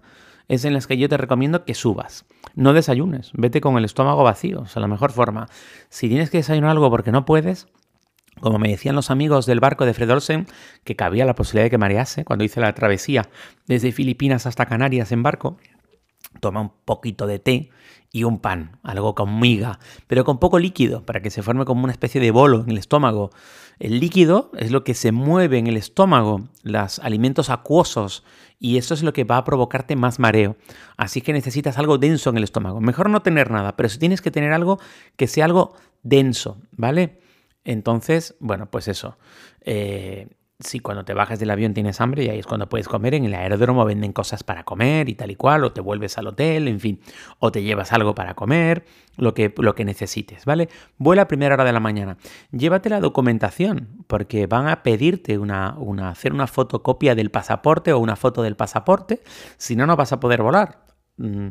es 0.48 0.64
en 0.64 0.74
las 0.74 0.88
que 0.88 0.98
yo 0.98 1.10
te 1.10 1.18
recomiendo 1.18 1.66
que 1.66 1.74
subas. 1.74 2.24
No 2.56 2.72
desayunes, 2.72 3.32
vete 3.34 3.60
con 3.60 3.78
el 3.78 3.84
estómago 3.84 4.24
vacío, 4.24 4.64
es 4.64 4.76
la 4.78 4.88
mejor 4.88 5.12
forma. 5.12 5.50
Si 5.90 6.08
tienes 6.08 6.30
que 6.30 6.38
desayunar 6.38 6.72
algo 6.72 6.90
porque 6.90 7.12
no 7.12 7.26
puedes, 7.26 7.68
como 8.40 8.60
me 8.60 8.70
decían 8.70 8.96
los 8.96 9.12
amigos 9.12 9.46
del 9.46 9.60
barco 9.60 9.86
de 9.86 9.94
Fred 9.94 10.10
Olsen, 10.10 10.48
que 10.84 10.96
cabía 10.96 11.26
la 11.26 11.36
posibilidad 11.36 11.66
de 11.66 11.70
que 11.72 11.78
marease 11.78 12.26
cuando 12.26 12.46
hice 12.46 12.62
la 12.62 12.74
travesía 12.74 13.30
desde 13.68 13.92
Filipinas 13.92 14.46
hasta 14.46 14.66
Canarias 14.66 15.12
en 15.12 15.24
barco, 15.24 15.58
toma 16.40 16.62
un 16.62 16.72
poquito 16.86 17.28
de 17.28 17.40
té 17.40 17.70
y 18.12 18.24
un 18.24 18.40
pan, 18.40 18.78
algo 18.84 19.16
con 19.16 19.40
miga, 19.40 19.80
pero 20.08 20.26
con 20.26 20.38
poco 20.38 20.60
líquido, 20.60 21.06
para 21.06 21.22
que 21.22 21.30
se 21.30 21.42
forme 21.42 21.66
como 21.66 21.84
una 21.84 21.94
especie 21.94 22.20
de 22.20 22.32
bolo 22.32 22.62
en 22.62 22.72
el 22.72 22.78
estómago. 22.78 23.32
El 23.80 24.00
líquido 24.00 24.52
es 24.58 24.72
lo 24.72 24.84
que 24.84 24.94
se 24.94 25.12
mueve 25.12 25.58
en 25.58 25.68
el 25.68 25.78
estómago, 25.78 26.50
los 26.64 27.00
alimentos 27.00 27.50
acuosos, 27.50 28.24
y 28.60 28.78
eso 28.78 28.94
es 28.94 29.02
lo 29.02 29.14
que 29.14 29.24
va 29.24 29.38
a 29.38 29.46
provocarte 29.46 29.96
más 29.96 30.20
mareo. 30.20 30.58
Así 30.98 31.22
que 31.22 31.32
necesitas 31.32 31.78
algo 31.78 31.98
denso 31.98 32.30
en 32.30 32.38
el 32.38 32.44
estómago. 32.44 32.82
Mejor 32.82 33.10
no 33.10 33.22
tener 33.22 33.50
nada, 33.50 33.78
pero 33.78 33.88
si 33.88 33.98
tienes 33.98 34.22
que 34.22 34.30
tener 34.30 34.52
algo 34.52 34.80
que 35.16 35.28
sea 35.28 35.46
algo 35.46 35.74
denso, 36.04 36.58
¿vale? 36.72 37.22
Entonces, 37.64 38.36
bueno, 38.40 38.70
pues 38.70 38.88
eso. 38.88 39.18
Eh, 39.62 40.28
si 40.64 40.80
cuando 40.80 41.04
te 41.06 41.14
bajas 41.14 41.40
del 41.40 41.50
avión 41.50 41.74
tienes 41.74 42.00
hambre 42.02 42.24
y 42.24 42.30
ahí 42.30 42.40
es 42.40 42.46
cuando 42.46 42.70
puedes 42.70 42.88
comer, 42.88 43.14
en 43.14 43.26
el 43.26 43.34
aeródromo 43.34 43.86
venden 43.86 44.14
cosas 44.14 44.44
para 44.44 44.64
comer 44.64 45.10
y 45.10 45.16
tal 45.16 45.32
y 45.32 45.36
cual, 45.36 45.64
o 45.64 45.72
te 45.72 45.82
vuelves 45.82 46.18
al 46.18 46.28
hotel, 46.28 46.68
en 46.68 46.80
fin, 46.80 47.00
o 47.40 47.52
te 47.52 47.64
llevas 47.64 47.92
algo 47.94 48.16
para 48.16 48.34
comer, 48.36 48.86
lo 49.18 49.34
que, 49.34 49.54
lo 49.58 49.76
que 49.76 49.86
necesites, 49.86 50.46
¿vale? 50.46 50.70
Vuela 50.98 51.24
a 51.24 51.28
primera 51.28 51.56
hora 51.56 51.64
de 51.64 51.74
la 51.74 51.80
mañana. 51.80 52.18
Llévate 52.52 52.90
la 52.90 53.00
documentación, 53.00 54.06
porque 54.08 54.48
van 54.48 54.68
a 54.68 54.84
pedirte 54.84 55.38
una, 55.38 55.76
una, 55.78 56.10
hacer 56.10 56.34
una 56.34 56.48
fotocopia 56.48 57.16
del 57.16 57.32
pasaporte 57.32 57.94
o 57.94 58.00
una 58.00 58.16
foto 58.16 58.44
del 58.44 58.56
pasaporte, 58.56 59.22
si 59.58 59.76
no, 59.76 59.86
no 59.88 59.96
vas 59.96 60.12
a 60.14 60.20
poder 60.20 60.42
volar. 60.42 60.86
Mm, 61.18 61.48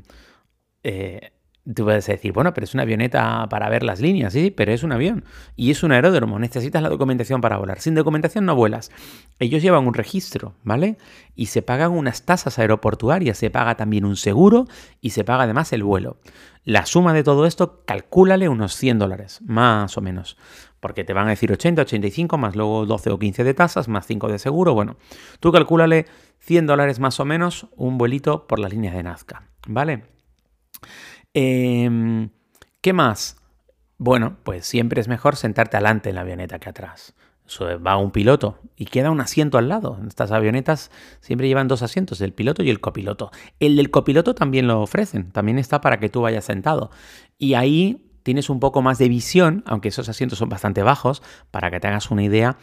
eh, 0.83 1.33
Tú 1.75 1.85
puedes 1.85 2.07
decir, 2.07 2.33
bueno, 2.33 2.55
pero 2.55 2.64
es 2.64 2.73
una 2.73 2.85
avioneta 2.85 3.47
para 3.50 3.69
ver 3.69 3.83
las 3.83 4.00
líneas, 4.00 4.33
sí, 4.33 4.50
pero 4.50 4.73
es 4.73 4.83
un 4.83 4.93
avión 4.93 5.25
y 5.57 5.71
es 5.71 5.83
un 5.83 5.93
aeródromo, 5.93 6.38
necesitas 6.38 6.83
la 6.83 6.88
documentación 6.88 7.43
para 7.43 7.59
volar. 7.59 7.81
Sin 7.81 7.95
documentación 7.95 8.47
no 8.47 8.57
vuelas. 8.57 8.90
Ellos 9.38 9.62
llevan 9.62 9.87
un 9.87 9.93
registro, 9.93 10.55
¿vale? 10.64 10.97
Y 11.35 11.47
se 11.47 11.61
pagan 11.61 11.93
unas 11.93 12.25
tasas 12.25 12.59
aeroportuarias, 12.59 13.37
se 13.37 13.50
paga 13.50 13.76
también 13.76 14.07
un 14.07 14.17
seguro 14.17 14.67
y 15.02 15.11
se 15.11 15.23
paga 15.23 15.45
además 15.45 15.73
el 15.75 15.83
vuelo. 15.83 16.17
La 16.64 16.87
suma 16.87 17.12
de 17.12 17.25
todo 17.25 17.45
esto, 17.47 17.83
calcúlale 17.85 18.49
unos 18.49 18.75
100 18.75 18.99
dólares, 18.99 19.40
más 19.45 19.97
o 19.99 20.00
menos, 20.00 20.38
porque 20.81 21.05
te 21.05 21.12
van 21.12 21.26
a 21.26 21.31
decir 21.31 21.52
80, 21.52 21.83
85, 21.83 22.38
más 22.38 22.57
luego 22.57 22.87
12 22.87 23.11
o 23.11 23.19
15 23.19 23.45
de 23.45 23.55
tasas, 23.55 23.88
más 23.88 24.07
5 24.07 24.29
de 24.29 24.38
seguro. 24.38 24.73
Bueno, 24.73 24.97
tú 25.40 25.52
calcúlale 25.52 26.07
100 26.38 26.67
dólares 26.67 27.00
más 27.00 27.21
o 27.21 27.26
menos 27.26 27.67
un 27.76 27.99
vuelito 27.99 28.47
por 28.47 28.59
las 28.59 28.73
líneas 28.73 28.95
de 28.95 29.02
Nazca, 29.02 29.45
¿vale? 29.67 30.05
Em, 31.34 32.30
¿Qué 32.80 32.92
más? 32.92 33.37
Bueno, 33.99 34.38
pues 34.42 34.66
siempre 34.66 35.00
es 35.00 35.08
mejor 35.08 35.37
sentarte 35.37 35.76
adelante 35.76 36.08
en 36.08 36.14
la 36.16 36.22
avioneta 36.22 36.58
que 36.58 36.70
atrás. 36.70 37.14
va 37.87 37.96
un 37.96 38.10
piloto 38.10 38.58
y 38.76 38.87
queda 38.87 39.10
un 39.10 39.20
asiento 39.20 39.58
al 39.58 39.68
lado. 39.68 39.99
Estas 40.06 40.30
avionetas 40.32 40.90
siempre 41.20 41.49
llevan 41.49 41.68
dos 41.68 41.82
asientos, 41.82 42.20
el 42.20 42.32
piloto 42.32 42.62
y 42.62 42.70
el 42.70 42.80
copiloto. 42.80 43.30
El 43.58 43.76
del 43.76 43.90
copiloto 43.90 44.34
también 44.34 44.66
lo 44.66 44.80
ofrecen, 44.80 45.30
también 45.32 45.58
está 45.58 45.80
para 45.80 46.00
que 46.00 46.08
tú 46.08 46.22
vayas 46.22 46.44
sentado. 46.44 46.90
Y 47.38 47.54
ahí 47.54 48.10
tienes 48.22 48.50
un 48.50 48.60
poco 48.60 48.82
más 48.82 48.98
de 48.98 49.08
visión, 49.08 49.62
aunque 49.66 49.88
esos 49.88 50.08
asientos 50.08 50.38
son 50.38 50.48
bastante 50.48 50.82
bajos, 50.82 51.22
para 51.50 51.70
que 51.70 51.80
te 51.80 51.88
hagas 51.88 52.10
una 52.10 52.22
idea, 52.22 52.56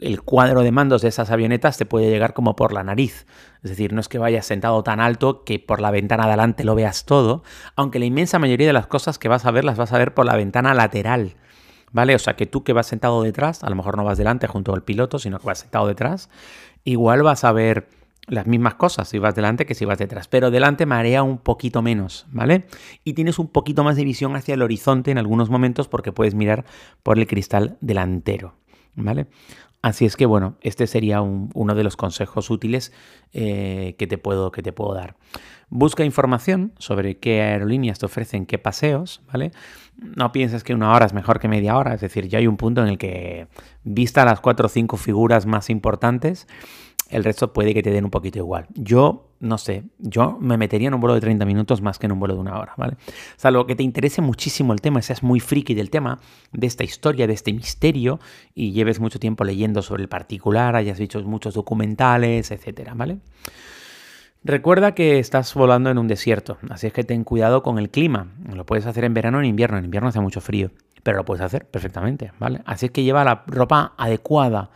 el 0.00 0.22
cuadro 0.22 0.62
de 0.62 0.72
mandos 0.72 1.02
de 1.02 1.08
esas 1.08 1.30
avionetas 1.30 1.76
te 1.76 1.86
puede 1.86 2.10
llegar 2.10 2.34
como 2.34 2.56
por 2.56 2.72
la 2.72 2.82
nariz. 2.82 3.26
Es 3.62 3.70
decir, 3.70 3.92
no 3.92 4.00
es 4.00 4.08
que 4.08 4.18
vayas 4.18 4.46
sentado 4.46 4.82
tan 4.82 5.00
alto 5.00 5.44
que 5.44 5.58
por 5.58 5.80
la 5.80 5.90
ventana 5.90 6.24
adelante 6.24 6.64
lo 6.64 6.74
veas 6.74 7.04
todo, 7.04 7.42
aunque 7.76 7.98
la 7.98 8.06
inmensa 8.06 8.38
mayoría 8.38 8.66
de 8.66 8.72
las 8.72 8.86
cosas 8.86 9.18
que 9.18 9.28
vas 9.28 9.44
a 9.44 9.50
ver 9.50 9.64
las 9.64 9.76
vas 9.76 9.92
a 9.92 9.98
ver 9.98 10.14
por 10.14 10.26
la 10.26 10.36
ventana 10.36 10.74
lateral. 10.74 11.36
¿Vale? 11.94 12.14
O 12.14 12.18
sea 12.18 12.36
que 12.36 12.46
tú 12.46 12.64
que 12.64 12.72
vas 12.72 12.86
sentado 12.86 13.22
detrás, 13.22 13.62
a 13.62 13.68
lo 13.68 13.76
mejor 13.76 13.98
no 13.98 14.04
vas 14.04 14.16
delante 14.16 14.46
junto 14.46 14.72
al 14.72 14.82
piloto, 14.82 15.18
sino 15.18 15.38
que 15.38 15.46
vas 15.46 15.58
sentado 15.58 15.86
detrás, 15.86 16.30
igual 16.84 17.22
vas 17.22 17.44
a 17.44 17.52
ver 17.52 17.86
las 18.28 18.46
mismas 18.46 18.74
cosas 18.74 19.08
si 19.08 19.18
vas 19.18 19.34
delante 19.34 19.66
que 19.66 19.74
si 19.74 19.84
vas 19.84 19.98
detrás, 19.98 20.28
pero 20.28 20.50
delante 20.50 20.86
marea 20.86 21.22
un 21.22 21.38
poquito 21.38 21.82
menos, 21.82 22.26
¿vale? 22.30 22.66
Y 23.04 23.14
tienes 23.14 23.38
un 23.38 23.48
poquito 23.48 23.84
más 23.84 23.96
de 23.96 24.04
visión 24.04 24.36
hacia 24.36 24.54
el 24.54 24.62
horizonte 24.62 25.10
en 25.10 25.18
algunos 25.18 25.50
momentos 25.50 25.88
porque 25.88 26.12
puedes 26.12 26.34
mirar 26.34 26.64
por 27.02 27.18
el 27.18 27.26
cristal 27.26 27.76
delantero, 27.80 28.54
¿vale? 28.94 29.26
Así 29.82 30.04
es 30.04 30.16
que 30.16 30.26
bueno, 30.26 30.56
este 30.60 30.86
sería 30.86 31.20
uno 31.22 31.74
de 31.74 31.82
los 31.82 31.96
consejos 31.96 32.50
útiles 32.50 32.92
eh, 33.32 33.96
que, 33.98 34.06
te 34.06 34.16
puedo, 34.16 34.52
que 34.52 34.62
te 34.62 34.72
puedo 34.72 34.94
dar. 34.94 35.16
Busca 35.70 36.04
información 36.04 36.72
sobre 36.78 37.18
qué 37.18 37.42
aerolíneas 37.42 37.98
te 37.98 38.06
ofrecen 38.06 38.46
qué 38.46 38.58
paseos, 38.58 39.22
¿vale? 39.32 39.50
No 39.96 40.30
pienses 40.30 40.62
que 40.62 40.74
una 40.74 40.92
hora 40.92 41.06
es 41.06 41.14
mejor 41.14 41.40
que 41.40 41.48
media 41.48 41.76
hora, 41.76 41.94
es 41.94 42.00
decir, 42.00 42.28
ya 42.28 42.38
hay 42.38 42.46
un 42.46 42.56
punto 42.56 42.80
en 42.82 42.88
el 42.88 42.98
que, 42.98 43.48
vista 43.82 44.24
las 44.24 44.40
cuatro 44.40 44.66
o 44.66 44.68
cinco 44.68 44.96
figuras 44.96 45.46
más 45.46 45.70
importantes, 45.70 46.46
el 47.12 47.24
resto 47.24 47.52
puede 47.52 47.74
que 47.74 47.82
te 47.82 47.90
den 47.90 48.04
un 48.04 48.10
poquito 48.10 48.38
igual. 48.38 48.66
Yo, 48.74 49.28
no 49.38 49.58
sé, 49.58 49.84
yo 49.98 50.38
me 50.40 50.56
metería 50.56 50.88
en 50.88 50.94
un 50.94 51.00
vuelo 51.00 51.14
de 51.14 51.20
30 51.20 51.44
minutos 51.44 51.82
más 51.82 51.98
que 51.98 52.06
en 52.06 52.12
un 52.12 52.18
vuelo 52.18 52.34
de 52.34 52.40
una 52.40 52.58
hora, 52.58 52.72
¿vale? 52.78 52.96
Salvo 53.36 53.66
que 53.66 53.76
te 53.76 53.82
interese 53.82 54.22
muchísimo 54.22 54.72
el 54.72 54.80
tema, 54.80 55.02
seas 55.02 55.22
muy 55.22 55.38
friki 55.38 55.74
del 55.74 55.90
tema, 55.90 56.20
de 56.52 56.66
esta 56.66 56.84
historia, 56.84 57.26
de 57.26 57.34
este 57.34 57.52
misterio, 57.52 58.18
y 58.54 58.72
lleves 58.72 58.98
mucho 58.98 59.20
tiempo 59.20 59.44
leyendo 59.44 59.82
sobre 59.82 60.02
el 60.02 60.08
particular, 60.08 60.74
hayas 60.74 60.98
visto 60.98 61.22
muchos 61.22 61.52
documentales, 61.52 62.50
etcétera, 62.50 62.94
¿vale? 62.94 63.18
Recuerda 64.44 64.94
que 64.94 65.18
estás 65.18 65.54
volando 65.54 65.90
en 65.90 65.98
un 65.98 66.08
desierto, 66.08 66.56
así 66.70 66.86
es 66.86 66.92
que 66.92 67.04
ten 67.04 67.22
cuidado 67.22 67.62
con 67.62 67.78
el 67.78 67.90
clima. 67.90 68.32
Lo 68.52 68.66
puedes 68.66 68.86
hacer 68.86 69.04
en 69.04 69.14
verano 69.14 69.38
o 69.38 69.40
en 69.40 69.46
invierno. 69.46 69.78
En 69.78 69.84
invierno 69.84 70.08
hace 70.08 70.18
mucho 70.18 70.40
frío, 70.40 70.72
pero 71.02 71.18
lo 71.18 71.24
puedes 71.24 71.44
hacer 71.44 71.66
perfectamente, 71.66 72.32
¿vale? 72.38 72.62
Así 72.64 72.86
es 72.86 72.92
que 72.92 73.02
lleva 73.02 73.24
la 73.24 73.44
ropa 73.46 73.94
adecuada. 73.96 74.70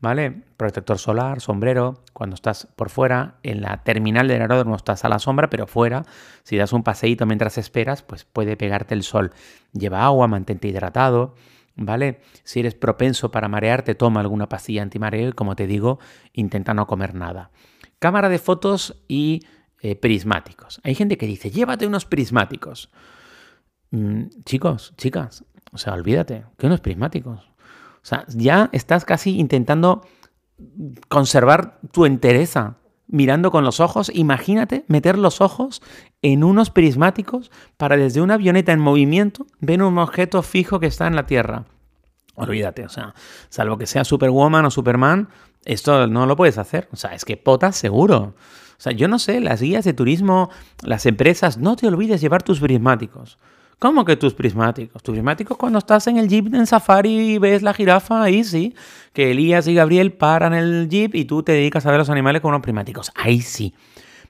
¿vale? 0.00 0.42
Protector 0.56 0.98
solar, 0.98 1.40
sombrero, 1.40 2.02
cuando 2.12 2.34
estás 2.34 2.68
por 2.76 2.90
fuera, 2.90 3.38
en 3.42 3.60
la 3.62 3.82
terminal 3.82 4.28
del 4.28 4.42
aeródromo 4.42 4.76
estás 4.76 5.04
a 5.04 5.08
la 5.08 5.18
sombra, 5.18 5.50
pero 5.50 5.66
fuera, 5.66 6.04
si 6.42 6.56
das 6.56 6.72
un 6.72 6.82
paseíto 6.82 7.26
mientras 7.26 7.58
esperas, 7.58 8.02
pues 8.02 8.24
puede 8.24 8.56
pegarte 8.56 8.94
el 8.94 9.02
sol. 9.02 9.32
Lleva 9.72 10.04
agua, 10.04 10.28
mantente 10.28 10.68
hidratado, 10.68 11.34
¿vale? 11.76 12.20
Si 12.44 12.60
eres 12.60 12.74
propenso 12.74 13.30
para 13.30 13.48
marearte, 13.48 13.94
toma 13.94 14.20
alguna 14.20 14.48
pastilla 14.48 14.82
antimareo 14.82 15.30
y 15.30 15.32
como 15.32 15.56
te 15.56 15.66
digo, 15.66 15.98
intenta 16.32 16.74
no 16.74 16.86
comer 16.86 17.14
nada. 17.14 17.50
Cámara 17.98 18.28
de 18.28 18.38
fotos 18.38 19.02
y 19.08 19.42
eh, 19.80 19.96
prismáticos. 19.96 20.80
Hay 20.84 20.94
gente 20.94 21.18
que 21.18 21.26
dice, 21.26 21.50
llévate 21.50 21.86
unos 21.86 22.04
prismáticos. 22.04 22.90
Mm, 23.90 24.26
chicos, 24.44 24.92
chicas, 24.96 25.44
o 25.72 25.78
sea, 25.78 25.94
olvídate, 25.94 26.44
que 26.56 26.66
unos 26.66 26.80
prismáticos. 26.80 27.40
O 27.40 28.06
sea, 28.08 28.24
ya 28.28 28.70
estás 28.72 29.04
casi 29.04 29.38
intentando 29.38 30.06
conservar 31.08 31.78
tu 31.92 32.04
entereza 32.04 32.76
mirando 33.06 33.50
con 33.50 33.64
los 33.64 33.80
ojos. 33.80 34.10
Imagínate 34.14 34.84
meter 34.88 35.18
los 35.18 35.40
ojos 35.40 35.82
en 36.22 36.44
unos 36.44 36.70
prismáticos 36.70 37.50
para 37.76 37.96
desde 37.96 38.20
una 38.20 38.34
avioneta 38.34 38.72
en 38.72 38.80
movimiento 38.80 39.46
ver 39.60 39.82
un 39.82 39.98
objeto 39.98 40.42
fijo 40.42 40.78
que 40.80 40.86
está 40.86 41.06
en 41.06 41.16
la 41.16 41.26
Tierra. 41.26 41.64
Olvídate, 42.34 42.84
o 42.84 42.88
sea, 42.88 43.14
salvo 43.48 43.78
que 43.78 43.86
sea 43.86 44.04
Superwoman 44.04 44.64
o 44.64 44.70
Superman, 44.70 45.28
esto 45.64 46.06
no 46.06 46.26
lo 46.26 46.36
puedes 46.36 46.56
hacer. 46.56 46.88
O 46.92 46.96
sea, 46.96 47.14
es 47.14 47.24
que 47.24 47.36
potas 47.36 47.76
seguro. 47.76 48.34
O 48.78 48.80
sea, 48.80 48.92
yo 48.92 49.08
no 49.08 49.18
sé, 49.18 49.40
las 49.40 49.60
guías 49.60 49.84
de 49.84 49.92
turismo, 49.92 50.50
las 50.82 51.04
empresas, 51.06 51.58
no 51.58 51.74
te 51.74 51.88
olvides 51.88 52.20
llevar 52.20 52.44
tus 52.44 52.60
prismáticos. 52.60 53.38
¿Cómo 53.78 54.04
que 54.04 54.16
tus 54.16 54.34
prismáticos? 54.34 55.00
Tus 55.04 55.12
prismáticos 55.12 55.56
cuando 55.56 55.78
estás 55.78 56.08
en 56.08 56.16
el 56.16 56.28
jeep 56.28 56.52
en 56.52 56.66
safari 56.66 57.34
y 57.34 57.38
ves 57.38 57.62
la 57.62 57.72
jirafa, 57.72 58.24
ahí 58.24 58.42
sí. 58.42 58.74
Que 59.12 59.30
Elías 59.30 59.68
y 59.68 59.74
Gabriel 59.74 60.12
paran 60.12 60.52
el 60.52 60.88
jeep 60.88 61.14
y 61.14 61.24
tú 61.26 61.44
te 61.44 61.52
dedicas 61.52 61.86
a 61.86 61.90
ver 61.92 61.98
los 61.98 62.10
animales 62.10 62.42
con 62.42 62.48
unos 62.48 62.62
prismáticos. 62.62 63.12
Ahí 63.14 63.40
sí. 63.40 63.74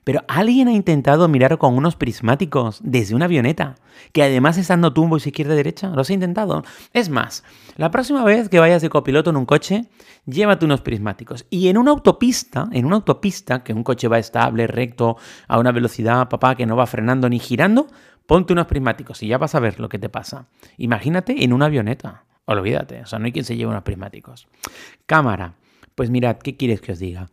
Pero 0.03 0.23
alguien 0.27 0.67
ha 0.67 0.73
intentado 0.73 1.27
mirar 1.27 1.57
con 1.57 1.75
unos 1.75 1.95
prismáticos 1.95 2.79
desde 2.83 3.15
una 3.15 3.25
avioneta, 3.25 3.75
que 4.11 4.21
además 4.21 4.57
están 4.59 4.81
dando 4.81 4.93
tumbos 4.93 5.25
izquierda 5.25 5.53
y 5.53 5.57
derecha. 5.57 5.89
¿Lo 5.89 6.01
has 6.01 6.09
intentado? 6.11 6.63
Es 6.93 7.09
más, 7.09 7.43
la 7.75 7.89
próxima 7.89 8.23
vez 8.23 8.49
que 8.49 8.59
vayas 8.59 8.83
de 8.83 8.89
copiloto 8.89 9.31
en 9.31 9.37
un 9.37 9.45
coche, 9.45 9.85
llévate 10.25 10.65
unos 10.65 10.81
prismáticos. 10.81 11.47
Y 11.49 11.69
en 11.69 11.77
una 11.77 11.89
autopista, 11.91 12.69
en 12.71 12.85
una 12.85 12.97
autopista, 12.97 13.63
que 13.63 13.73
un 13.73 13.83
coche 13.83 14.07
va 14.07 14.19
estable, 14.19 14.67
recto, 14.67 15.17
a 15.47 15.59
una 15.59 15.71
velocidad, 15.71 16.29
papá, 16.29 16.55
que 16.55 16.67
no 16.67 16.75
va 16.75 16.85
frenando 16.85 17.27
ni 17.29 17.39
girando, 17.39 17.87
Ponte 18.29 18.53
unos 18.53 18.67
prismáticos 18.67 19.23
y 19.23 19.27
ya 19.27 19.39
vas 19.39 19.55
a 19.55 19.59
ver 19.59 19.79
lo 19.79 19.89
que 19.89 19.97
te 19.97 20.07
pasa. 20.07 20.45
Imagínate 20.77 21.43
en 21.43 21.51
una 21.51 21.65
avioneta. 21.65 22.25
Olvídate, 22.45 23.01
o 23.01 23.07
sea, 23.07 23.17
no 23.17 23.25
hay 23.25 23.31
quien 23.31 23.43
se 23.43 23.57
lleve 23.57 23.71
unos 23.71 23.81
prismáticos. 23.81 24.47
Cámara. 25.07 25.55
Pues 25.95 26.11
mirad, 26.11 26.37
¿qué 26.37 26.55
quieres 26.55 26.79
que 26.79 26.91
os 26.91 26.99
diga? 26.99 27.31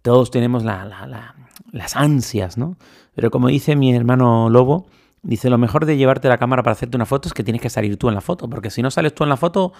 Todos 0.00 0.30
tenemos 0.30 0.62
las 0.62 1.96
ansias, 1.96 2.56
¿no? 2.56 2.76
Pero 3.16 3.32
como 3.32 3.48
dice 3.48 3.74
mi 3.74 3.92
hermano 3.92 4.48
Lobo, 4.48 4.86
Dice, 5.22 5.50
lo 5.50 5.58
mejor 5.58 5.84
de 5.84 5.96
llevarte 5.96 6.28
la 6.28 6.38
cámara 6.38 6.62
para 6.62 6.72
hacerte 6.72 6.96
una 6.96 7.06
foto 7.06 7.28
es 7.28 7.34
que 7.34 7.42
tienes 7.42 7.60
que 7.60 7.70
salir 7.70 7.96
tú 7.96 8.08
en 8.08 8.14
la 8.14 8.20
foto, 8.20 8.48
porque 8.48 8.70
si 8.70 8.82
no 8.82 8.90
sales 8.90 9.14
tú 9.14 9.24
en 9.24 9.30
la 9.30 9.36
foto 9.36 9.72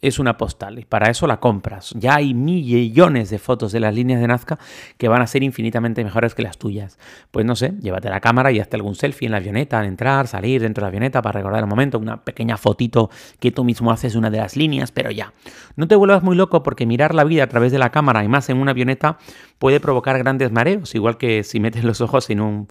es 0.00 0.18
una 0.18 0.36
postal 0.36 0.78
y 0.78 0.84
para 0.84 1.10
eso 1.10 1.26
la 1.26 1.38
compras. 1.38 1.92
Ya 1.96 2.16
hay 2.16 2.34
millones 2.34 3.30
de 3.30 3.38
fotos 3.38 3.72
de 3.72 3.80
las 3.80 3.94
líneas 3.94 4.20
de 4.20 4.26
Nazca 4.26 4.58
que 4.98 5.08
van 5.08 5.22
a 5.22 5.26
ser 5.26 5.42
infinitamente 5.42 6.02
mejores 6.02 6.34
que 6.34 6.42
las 6.42 6.58
tuyas. 6.58 6.98
Pues 7.30 7.44
no 7.44 7.56
sé, 7.56 7.74
llévate 7.80 8.08
la 8.08 8.20
cámara 8.20 8.52
y 8.52 8.60
hazte 8.60 8.76
algún 8.76 8.94
selfie 8.94 9.26
en 9.26 9.32
la 9.32 9.38
avioneta, 9.38 9.78
al 9.78 9.86
entrar, 9.86 10.26
salir 10.28 10.62
dentro 10.62 10.82
de 10.82 10.86
la 10.86 10.88
avioneta 10.88 11.22
para 11.22 11.38
recordar 11.38 11.60
el 11.60 11.68
momento, 11.68 11.98
una 11.98 12.24
pequeña 12.24 12.56
fotito 12.56 13.10
que 13.38 13.50
tú 13.50 13.64
mismo 13.64 13.90
haces 13.90 14.14
una 14.14 14.30
de 14.30 14.38
las 14.38 14.56
líneas, 14.56 14.92
pero 14.92 15.10
ya. 15.10 15.32
No 15.76 15.88
te 15.88 15.94
vuelvas 15.94 16.22
muy 16.22 16.36
loco 16.36 16.62
porque 16.62 16.86
mirar 16.86 17.14
la 17.14 17.24
vida 17.24 17.44
a 17.44 17.48
través 17.48 17.72
de 17.72 17.78
la 17.78 17.90
cámara 17.90 18.24
y 18.24 18.28
más 18.28 18.48
en 18.48 18.58
una 18.58 18.70
avioneta 18.70 19.18
puede 19.58 19.80
provocar 19.80 20.18
grandes 20.18 20.52
mareos, 20.52 20.94
igual 20.94 21.18
que 21.18 21.44
si 21.44 21.60
metes 21.60 21.84
los 21.84 22.00
ojos 22.00 22.30
en 22.30 22.40
un 22.40 22.68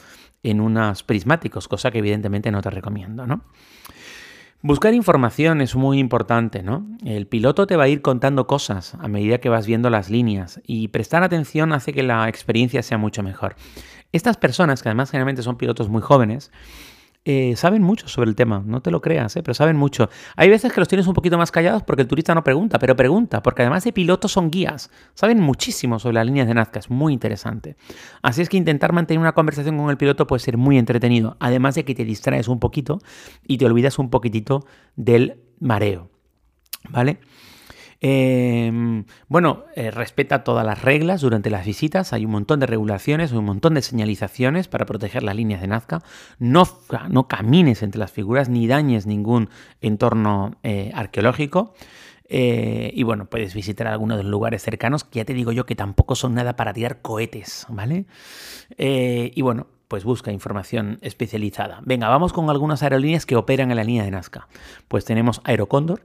en 0.50 0.62
unos 0.62 1.04
prismáticos, 1.04 1.68
cosa 1.68 1.92
que 1.92 2.00
evidentemente 2.00 2.52
no 2.52 2.62
te 2.62 2.70
recomiendo, 2.70 3.26
¿no? 3.28 3.42
Buscar 4.62 4.96
información 4.96 5.62
es 5.62 5.76
muy 5.76 6.00
importante, 6.00 6.64
¿no? 6.64 6.88
El 7.06 7.28
piloto 7.28 7.68
te 7.68 7.76
va 7.76 7.84
a 7.84 7.88
ir 7.88 8.02
contando 8.02 8.48
cosas 8.48 8.96
a 8.96 9.08
medida 9.08 9.38
que 9.38 9.50
vas 9.50 9.68
viendo 9.68 9.92
las 9.92 10.10
líneas 10.10 10.60
y 10.66 10.88
prestar 10.88 11.22
atención 11.22 11.72
hace 11.72 11.94
que 11.94 12.02
la 12.02 12.28
experiencia 12.28 12.82
sea 12.82 12.98
mucho 12.98 13.22
mejor. 13.22 13.56
Estas 14.12 14.38
personas, 14.38 14.82
que 14.82 14.90
además 14.90 15.12
generalmente 15.12 15.44
son 15.44 15.58
pilotos 15.58 15.90
muy 15.90 16.02
jóvenes, 16.02 16.52
eh, 17.28 17.56
saben 17.56 17.82
mucho 17.82 18.08
sobre 18.08 18.30
el 18.30 18.36
tema, 18.36 18.62
no 18.64 18.82
te 18.82 18.92
lo 18.92 19.02
creas, 19.02 19.36
eh, 19.36 19.42
pero 19.42 19.56
saben 19.56 19.76
mucho. 19.76 20.10
Hay 20.36 20.48
veces 20.48 20.72
que 20.72 20.80
los 20.80 20.88
tienes 20.88 21.08
un 21.08 21.16
poquito 21.16 21.40
más 21.40 21.52
callados 21.52 21.82
porque 21.82 22.04
el 22.04 22.08
turista 22.08 22.36
no 22.36 22.44
pregunta, 22.44 22.78
pero 22.78 22.96
pregunta, 22.96 23.42
porque 23.42 23.64
además 23.64 23.84
de 23.84 23.92
pilotos 23.92 24.32
son 24.32 24.52
guías, 24.52 24.92
saben 25.16 25.42
muchísimo 25.42 25.98
sobre 25.98 26.14
las 26.14 26.28
líneas 26.28 26.48
de 26.48 26.54
Nazca, 26.54 26.78
es 26.78 26.92
muy 26.92 27.14
interesante. 27.14 27.78
Así 28.22 28.44
es 28.44 28.50
que 28.50 28.58
intentar 28.58 28.94
mantener 28.94 29.20
una 29.20 29.34
conversación 29.34 29.76
con 29.76 29.90
el 29.90 29.98
piloto 29.98 30.28
puede 30.28 30.40
ser 30.40 30.58
muy 30.58 30.78
entretenido, 30.78 31.36
además 31.40 31.74
de 31.74 31.84
que 31.84 31.96
te 31.96 32.06
distraes 32.06 32.48
un 32.48 32.60
poquito 32.60 33.00
y 33.48 33.58
te 33.58 33.66
olvidas 33.66 33.98
un 33.98 34.12
poquitito 34.12 34.66
del 34.96 35.42
mareo, 35.60 36.12
¿vale? 36.90 37.20
Em, 38.02 39.06
bueno, 39.28 39.66
eh, 39.76 39.92
respeta 39.92 40.44
todas 40.44 40.66
las 40.66 40.82
reglas 40.82 41.22
durante 41.22 41.50
las 41.50 41.66
visitas. 41.66 42.14
Hay 42.14 42.26
un 42.26 42.32
montón 42.32 42.60
de 42.60 42.66
regulaciones, 42.66 43.32
un 43.32 43.46
montón 43.46 43.74
de 43.76 43.82
señalizaciones 43.82 44.68
para 44.68 44.86
proteger 44.86 45.24
las 45.24 45.36
líneas 45.36 45.62
de 45.62 45.68
Nazca. 45.68 46.02
No, 46.40 46.68
no 47.10 47.28
camines 47.28 47.84
entre 47.84 48.00
las 48.00 48.12
figuras 48.12 48.50
ni 48.50 48.68
dañes 48.68 49.06
ningún 49.06 49.50
entorno 49.82 50.56
eh, 50.64 50.92
arqueológico. 50.94 51.74
Eh, 52.28 52.92
y 52.96 53.04
bueno, 53.04 53.28
puedes 53.28 53.54
visitar 53.54 53.88
algunos 53.88 54.18
de 54.18 54.24
los 54.24 54.32
lugares 54.32 54.64
cercanos, 54.64 55.04
que 55.04 55.18
ya 55.18 55.26
te 55.26 55.34
digo 55.34 55.52
yo 55.52 55.68
que 55.68 55.76
tampoco 55.76 56.16
son 56.16 56.34
nada 56.34 56.56
para 56.56 56.74
tirar 56.74 57.02
cohetes, 57.02 57.68
¿vale? 57.70 58.08
y 58.78 59.42
bueno, 59.44 59.68
pues 59.88 60.04
busca 60.04 60.32
información 60.32 60.98
especializada. 61.02 61.82
Venga, 61.86 62.10
vamos 62.10 62.34
con 62.34 62.50
algunas 62.50 62.82
aerolíneas 62.82 63.28
que 63.28 63.36
operan 63.36 63.70
en 63.70 63.78
la 63.78 63.84
línea 63.84 64.04
de 64.04 64.10
Nazca. 64.10 64.48
Pues 64.88 65.06
tenemos 65.06 65.40
Aerocóndor, 65.44 66.02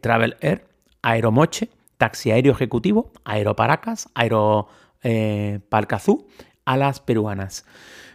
Travel 0.00 0.36
Air, 0.40 0.67
Aeromoche, 1.02 1.70
Taxi 1.96 2.30
Aéreo 2.30 2.52
Ejecutivo, 2.52 3.10
Aeroparacas, 3.24 4.08
Aeropalcazú, 4.14 6.26
eh, 6.28 6.34
Alas 6.64 7.00
Peruanas. 7.00 7.64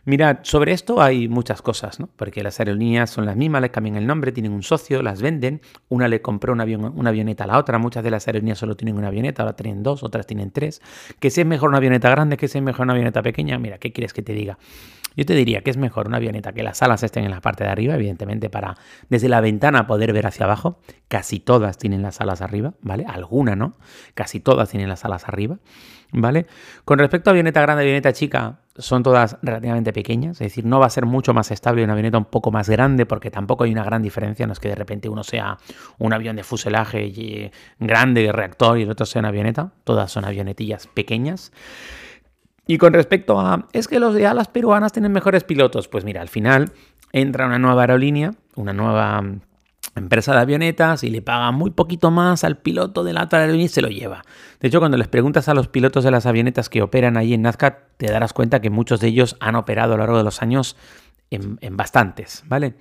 Mirad, 0.06 0.40
sobre 0.42 0.74
esto 0.74 1.02
hay 1.02 1.30
muchas 1.30 1.62
cosas, 1.62 2.02
¿no? 2.02 2.10
Porque 2.18 2.44
las 2.44 2.60
aerolíneas 2.60 3.10
son 3.10 3.26
las 3.26 3.38
mismas, 3.38 3.62
le 3.62 3.72
cambian 3.72 3.96
el 3.96 4.06
nombre, 4.06 4.34
tienen 4.34 4.52
un 4.52 4.62
socio, 4.62 5.02
las 5.02 5.22
venden, 5.22 5.62
una 5.88 6.10
le 6.10 6.22
compró 6.22 6.52
una 6.52 6.64
avioneta 7.10 7.46
a 7.46 7.48
la 7.48 7.58
otra, 7.58 7.78
muchas 7.78 8.04
de 8.04 8.12
las 8.12 8.28
aerolíneas 8.28 8.58
solo 8.58 8.76
tienen 8.76 8.98
una 8.98 9.08
avioneta, 9.08 9.44
ahora 9.44 9.56
tienen 9.56 9.82
dos, 9.82 10.04
otras 10.04 10.28
tienen 10.28 10.52
tres. 10.52 10.82
Que 11.20 11.30
si 11.30 11.40
es 11.40 11.48
mejor 11.48 11.70
una 11.70 11.78
avioneta 11.78 12.10
grande, 12.10 12.36
que 12.36 12.50
si 12.50 12.58
es 12.58 12.64
mejor 12.64 12.84
una 12.84 12.94
avioneta 12.94 13.22
pequeña, 13.22 13.58
mira, 13.58 13.78
¿qué 13.78 13.94
quieres 13.94 14.12
que 14.12 14.22
te 14.22 14.34
diga? 14.34 14.58
Yo 15.16 15.26
te 15.26 15.36
diría 15.36 15.62
que 15.62 15.70
es 15.70 15.78
mejor 15.78 16.08
una 16.08 16.18
avioneta 16.18 16.54
que 16.54 16.64
las 16.64 16.82
alas 16.82 17.04
estén 17.04 17.24
en 17.24 17.32
la 17.32 17.40
parte 17.40 17.64
de 17.64 17.70
arriba, 17.70 17.96
evidentemente 17.96 18.50
para 18.50 18.76
desde 19.10 19.30
la 19.30 19.42
ventana 19.42 19.88
poder 19.88 20.12
ver 20.12 20.26
hacia 20.26 20.46
abajo. 20.46 20.80
Casi 21.08 21.40
todas 21.40 21.78
tienen 21.78 22.02
las 22.02 22.20
alas 22.20 22.42
arriba, 22.42 22.74
¿vale? 22.82 23.06
Alguna, 23.08 23.56
¿no? 23.56 23.78
Casi 24.16 24.40
todas 24.40 24.70
tienen 24.70 24.90
las 24.90 25.06
alas 25.06 25.28
arriba, 25.28 25.60
¿vale? 26.12 26.48
Con 26.84 27.00
respecto 27.00 27.30
a 27.30 27.32
avioneta 27.32 27.62
grande, 27.62 27.84
avioneta 27.84 28.12
chica, 28.12 28.63
son 28.78 29.04
todas 29.04 29.38
relativamente 29.42 29.94
pequeñas, 29.94 30.42
es 30.42 30.48
decir, 30.48 30.66
no 30.66 30.80
va 30.80 30.88
a 30.88 30.90
ser 30.90 31.06
mucho 31.06 31.34
más 31.34 31.52
estable 31.52 31.84
una 31.84 31.94
avioneta 31.94 32.18
un 32.18 32.26
poco 32.26 32.52
más 32.52 32.70
grande 32.70 33.06
porque 33.06 33.30
tampoco 33.30 33.66
hay 33.66 33.72
una 33.72 33.84
gran 33.84 34.02
diferencia, 34.02 34.48
no 34.48 34.54
es 34.54 34.60
que 34.60 34.70
de 34.70 34.76
repente 34.76 35.10
uno 35.10 35.24
sea 35.24 35.58
un 36.00 36.14
avión 36.14 36.36
de 36.36 36.44
fuselaje 36.44 37.52
grande, 37.80 38.32
reactor 38.32 38.80
y 38.80 38.84
el 38.84 38.90
otro 38.90 39.06
sea 39.06 39.20
una 39.20 39.30
avioneta, 39.30 39.72
todas 39.84 40.12
son 40.12 40.26
avionetillas 40.26 40.88
pequeñas. 40.88 41.52
Y 42.66 42.78
con 42.78 42.94
respecto 42.94 43.40
a, 43.40 43.68
es 43.74 43.88
que 43.88 44.00
los 44.00 44.16
de 44.16 44.26
alas 44.26 44.48
peruanas 44.48 44.94
tienen 44.94 45.12
mejores 45.12 45.44
pilotos, 45.44 45.88
pues 45.88 46.06
mira, 46.06 46.22
al 46.22 46.30
final 46.30 46.72
entra 47.12 47.46
una 47.46 47.60
nueva 47.60 47.82
aerolínea, 47.82 48.34
una 48.56 48.74
nueva 48.74 49.22
empresa 49.96 50.34
de 50.34 50.40
avionetas 50.40 51.04
y 51.04 51.10
le 51.10 51.22
paga 51.22 51.52
muy 51.52 51.72
poquito 51.72 52.12
más 52.12 52.44
al 52.44 52.58
piloto 52.58 53.04
de 53.04 53.14
la 53.14 53.24
otra 53.24 53.40
aerolínea 53.40 53.66
y 53.66 53.70
se 53.70 53.82
lo 53.82 53.90
lleva. 53.90 54.24
De 54.60 54.68
hecho, 54.68 54.80
cuando 54.80 54.98
les 54.98 55.08
preguntas 55.08 55.48
a 55.50 55.54
los 55.54 55.68
pilotos 55.68 56.04
de 56.04 56.12
las 56.12 56.26
avionetas 56.26 56.70
que 56.70 56.82
operan 56.82 57.18
ahí 57.18 57.34
en 57.34 57.44
Nazca, 57.44 57.80
te 57.98 58.12
darás 58.12 58.34
cuenta 58.34 58.62
que 58.62 58.70
muchos 58.70 59.00
de 59.00 59.08
ellos 59.08 59.36
han 59.40 59.56
operado 59.56 59.94
a 59.94 59.98
lo 59.98 60.04
largo 60.04 60.18
de 60.18 60.24
los 60.24 60.42
años 60.42 60.76
en, 61.30 61.78
bastantes, 61.78 62.44
¿vale? 62.48 62.76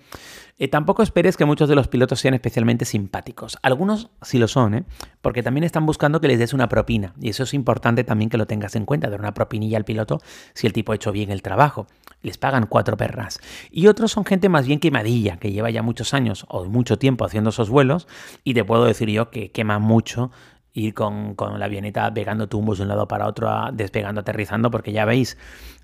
Eh, 0.59 0.69
tampoco 0.69 1.03
esperes 1.03 1.37
que 1.37 1.45
muchos 1.45 1.69
de 1.69 1.75
los 1.75 1.89
pilotos 1.89 2.21
sean 2.21 2.35
especialmente 2.35 2.85
simpáticos. 2.85 3.59
Algunos 3.63 4.11
sí 4.21 4.39
lo 4.39 4.47
son, 4.47 4.75
¿eh? 4.75 4.85
porque 5.21 5.43
también 5.43 5.65
están 5.65 5.87
buscando 5.87 6.21
que 6.21 6.29
les 6.29 6.39
des 6.39 6.53
una 6.53 6.69
propina. 6.69 7.15
Y 7.21 7.31
eso 7.31 7.43
es 7.43 7.55
importante 7.55 8.05
también 8.05 8.31
que 8.31 8.37
lo 8.37 8.47
tengas 8.47 8.77
en 8.77 8.85
cuenta, 8.85 9.11
dar 9.11 9.21
una 9.21 9.35
propinilla 9.35 9.79
al 9.79 9.85
piloto 9.85 10.21
si 10.55 10.67
el 10.67 10.73
tipo 10.73 10.93
ha 10.93 10.95
hecho 10.95 11.11
bien 11.11 11.31
el 11.31 11.43
trabajo. 11.43 11.87
Les 12.23 12.39
pagan 12.39 12.67
cuatro 12.67 12.97
perras. 12.97 13.41
Y 13.71 13.87
otros 13.89 14.13
son 14.13 14.25
gente 14.25 14.49
más 14.49 14.67
bien 14.67 14.79
quemadilla, 14.79 15.39
que 15.39 15.51
lleva 15.51 15.71
ya 15.71 15.83
muchos 15.83 16.15
años 16.15 16.45
o 16.49 16.65
mucho 16.67 16.99
tiempo 16.99 17.25
haciendo 17.25 17.51
esos 17.51 17.71
vuelos. 17.71 18.07
Y 18.45 18.55
te 18.55 18.65
puedo 18.65 18.85
decir 18.85 19.09
yo 19.09 19.31
que 19.31 19.51
quema 19.51 19.79
mucho 19.79 20.31
ir 20.75 20.95
con, 20.95 21.35
con, 21.35 21.59
la 21.59 21.67
avioneta 21.67 22.13
pegando 22.13 22.49
tumbos 22.49 22.79
de 22.79 22.85
un 22.85 22.89
lado 22.89 23.09
para 23.09 23.27
otro, 23.27 23.51
despegando, 23.73 24.21
aterrizando, 24.23 24.71
porque 24.71 24.93
ya 24.93 25.05
veis, 25.05 25.37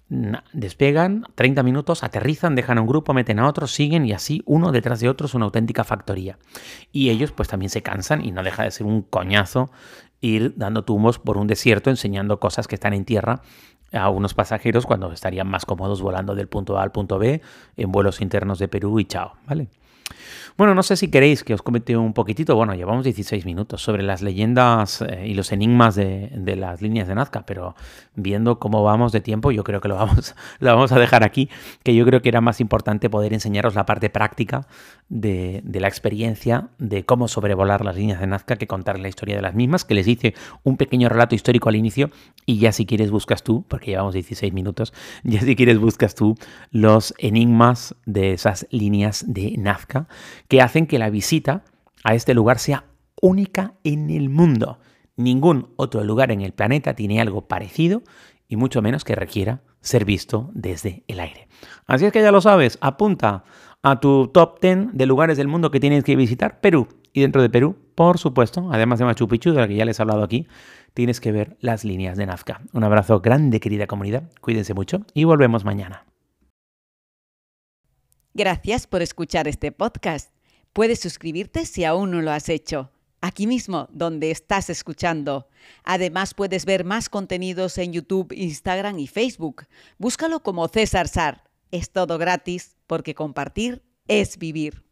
despegan 0.08 1.24
30 1.34 1.62
minutos, 1.62 2.02
aterrizan, 2.02 2.54
dejan 2.54 2.78
a 2.78 2.80
un 2.80 2.86
grupo, 2.86 3.12
meten 3.12 3.38
a 3.38 3.48
otro, 3.48 3.66
siguen 3.66 4.06
y 4.06 4.12
así 4.12 4.42
uno 4.46 4.72
detrás 4.72 5.00
de 5.00 5.08
otro 5.08 5.26
es 5.26 5.34
una 5.34 5.44
auténtica 5.44 5.84
factoría. 5.84 6.38
Y 6.92 7.10
ellos 7.10 7.32
pues 7.32 7.48
también 7.48 7.70
se 7.70 7.82
cansan 7.82 8.24
y 8.24 8.30
no 8.30 8.42
deja 8.42 8.62
de 8.62 8.70
ser 8.70 8.86
un 8.86 9.02
coñazo 9.02 9.70
ir 10.20 10.54
dando 10.56 10.84
tumbos 10.84 11.18
por 11.18 11.36
un 11.36 11.46
desierto 11.46 11.90
enseñando 11.90 12.40
cosas 12.40 12.66
que 12.66 12.74
están 12.74 12.92
en 12.92 13.04
tierra 13.04 13.42
a 13.92 14.10
unos 14.10 14.34
pasajeros 14.34 14.86
cuando 14.86 15.12
estarían 15.12 15.48
más 15.48 15.64
cómodos 15.64 16.02
volando 16.02 16.34
del 16.34 16.48
punto 16.48 16.78
A 16.78 16.82
al 16.82 16.92
punto 16.92 17.18
B 17.18 17.40
en 17.76 17.92
vuelos 17.92 18.20
internos 18.20 18.58
de 18.58 18.68
Perú 18.68 18.98
y 19.00 19.04
chao, 19.04 19.34
¿vale? 19.46 19.68
Bueno, 20.58 20.74
no 20.74 20.82
sé 20.82 20.96
si 20.96 21.08
queréis 21.08 21.44
que 21.44 21.54
os 21.54 21.62
comente 21.62 21.96
un 21.96 22.12
poquitito, 22.12 22.56
bueno, 22.56 22.74
llevamos 22.74 23.04
16 23.04 23.44
minutos 23.46 23.80
sobre 23.80 24.02
las 24.02 24.22
leyendas 24.22 25.02
eh, 25.02 25.28
y 25.28 25.34
los 25.34 25.52
enigmas 25.52 25.94
de, 25.94 26.32
las 26.56 26.82
líneas 26.82 27.06
de 27.06 27.14
Nazca, 27.14 27.46
pero 27.46 27.76
viendo 28.16 28.58
cómo 28.58 28.82
vamos 28.82 29.12
de 29.12 29.20
tiempo, 29.20 29.52
yo 29.52 29.62
creo 29.62 29.80
que 29.80 29.86
lo 29.86 29.94
vamos, 29.94 30.34
lo 30.58 30.74
vamos 30.74 30.90
a 30.90 30.98
dejar 30.98 31.22
aquí, 31.22 31.48
que 31.84 31.94
yo 31.94 32.04
creo 32.04 32.22
que 32.22 32.28
era 32.28 32.40
más 32.40 32.60
importante 32.60 33.08
poder 33.08 33.34
enseñaros 33.34 33.74
la 33.74 33.86
parte 33.86 34.10
práctica 34.10 34.66
de, 35.08 35.62
la 35.64 35.86
experiencia 35.86 36.68
de 36.78 37.04
cómo 37.04 37.28
sobrevolar 37.28 37.84
las 37.84 37.96
líneas 37.96 38.20
de 38.20 38.26
Nazca 38.26 38.56
que 38.56 38.66
contar 38.66 38.98
la 38.98 39.08
historia 39.08 39.36
de 39.36 39.42
las 39.42 39.54
mismas, 39.54 39.84
que 39.84 39.94
les 39.94 40.08
hice 40.08 40.34
un 40.64 40.76
pequeño 40.76 41.08
relato 41.08 41.34
histórico 41.34 41.68
al 41.68 41.76
inicio 41.76 42.10
y 42.46 42.58
ya 42.58 42.72
si 42.72 42.84
quieres 42.84 43.10
buscas 43.10 43.42
tú, 43.42 43.64
porque 43.68 43.92
llevamos 43.92 44.14
16 44.14 44.52
minutos, 44.52 44.92
ya 45.22 45.40
si 45.40 45.54
quieres 45.54 45.78
buscas 45.78 46.14
tú 46.14 46.36
los 46.72 47.14
enigmas 47.18 47.94
de 48.06 48.32
esas 48.32 48.66
líneas 48.70 49.24
de 49.28 49.54
Nazca 49.58 49.97
que 50.48 50.60
hacen 50.62 50.86
que 50.86 50.98
la 50.98 51.10
visita 51.10 51.64
a 52.04 52.14
este 52.14 52.34
lugar 52.34 52.58
sea 52.58 52.84
única 53.20 53.74
en 53.84 54.10
el 54.10 54.28
mundo. 54.28 54.78
Ningún 55.16 55.72
otro 55.76 56.04
lugar 56.04 56.30
en 56.30 56.42
el 56.42 56.52
planeta 56.52 56.94
tiene 56.94 57.20
algo 57.20 57.48
parecido 57.48 58.02
y 58.46 58.56
mucho 58.56 58.82
menos 58.82 59.04
que 59.04 59.16
requiera 59.16 59.62
ser 59.80 60.04
visto 60.04 60.50
desde 60.54 61.04
el 61.08 61.20
aire. 61.20 61.48
Así 61.86 62.04
es 62.04 62.12
que 62.12 62.22
ya 62.22 62.32
lo 62.32 62.40
sabes, 62.40 62.78
apunta 62.80 63.44
a 63.82 64.00
tu 64.00 64.28
top 64.28 64.60
10 64.60 64.88
de 64.92 65.06
lugares 65.06 65.36
del 65.36 65.48
mundo 65.48 65.70
que 65.70 65.80
tienes 65.80 66.04
que 66.04 66.16
visitar, 66.16 66.60
Perú. 66.60 66.88
Y 67.12 67.20
dentro 67.20 67.42
de 67.42 67.50
Perú, 67.50 67.76
por 67.94 68.18
supuesto, 68.18 68.68
además 68.72 68.98
de 68.98 69.04
Machu 69.06 69.28
Picchu, 69.28 69.52
de 69.52 69.60
la 69.60 69.68
que 69.68 69.74
ya 69.74 69.84
les 69.84 69.98
he 69.98 70.02
hablado 70.02 70.22
aquí, 70.22 70.46
tienes 70.94 71.20
que 71.20 71.32
ver 71.32 71.56
las 71.60 71.84
líneas 71.84 72.16
de 72.16 72.26
Nazca. 72.26 72.60
Un 72.72 72.84
abrazo 72.84 73.20
grande, 73.20 73.60
querida 73.60 73.86
comunidad. 73.86 74.30
Cuídense 74.40 74.74
mucho 74.74 75.02
y 75.14 75.24
volvemos 75.24 75.64
mañana. 75.64 76.07
Gracias 78.34 78.86
por 78.86 79.02
escuchar 79.02 79.48
este 79.48 79.72
podcast. 79.72 80.32
Puedes 80.72 81.00
suscribirte 81.00 81.66
si 81.66 81.84
aún 81.84 82.10
no 82.10 82.22
lo 82.22 82.30
has 82.30 82.48
hecho, 82.48 82.92
aquí 83.20 83.46
mismo 83.46 83.88
donde 83.90 84.30
estás 84.30 84.70
escuchando. 84.70 85.48
Además 85.84 86.34
puedes 86.34 86.64
ver 86.64 86.84
más 86.84 87.08
contenidos 87.08 87.78
en 87.78 87.92
YouTube, 87.92 88.32
Instagram 88.32 88.98
y 88.98 89.06
Facebook. 89.06 89.66
Búscalo 89.98 90.40
como 90.40 90.68
César 90.68 91.08
Sar. 91.08 91.44
Es 91.70 91.90
todo 91.90 92.18
gratis 92.18 92.76
porque 92.86 93.14
compartir 93.14 93.82
es 94.06 94.38
vivir. 94.38 94.84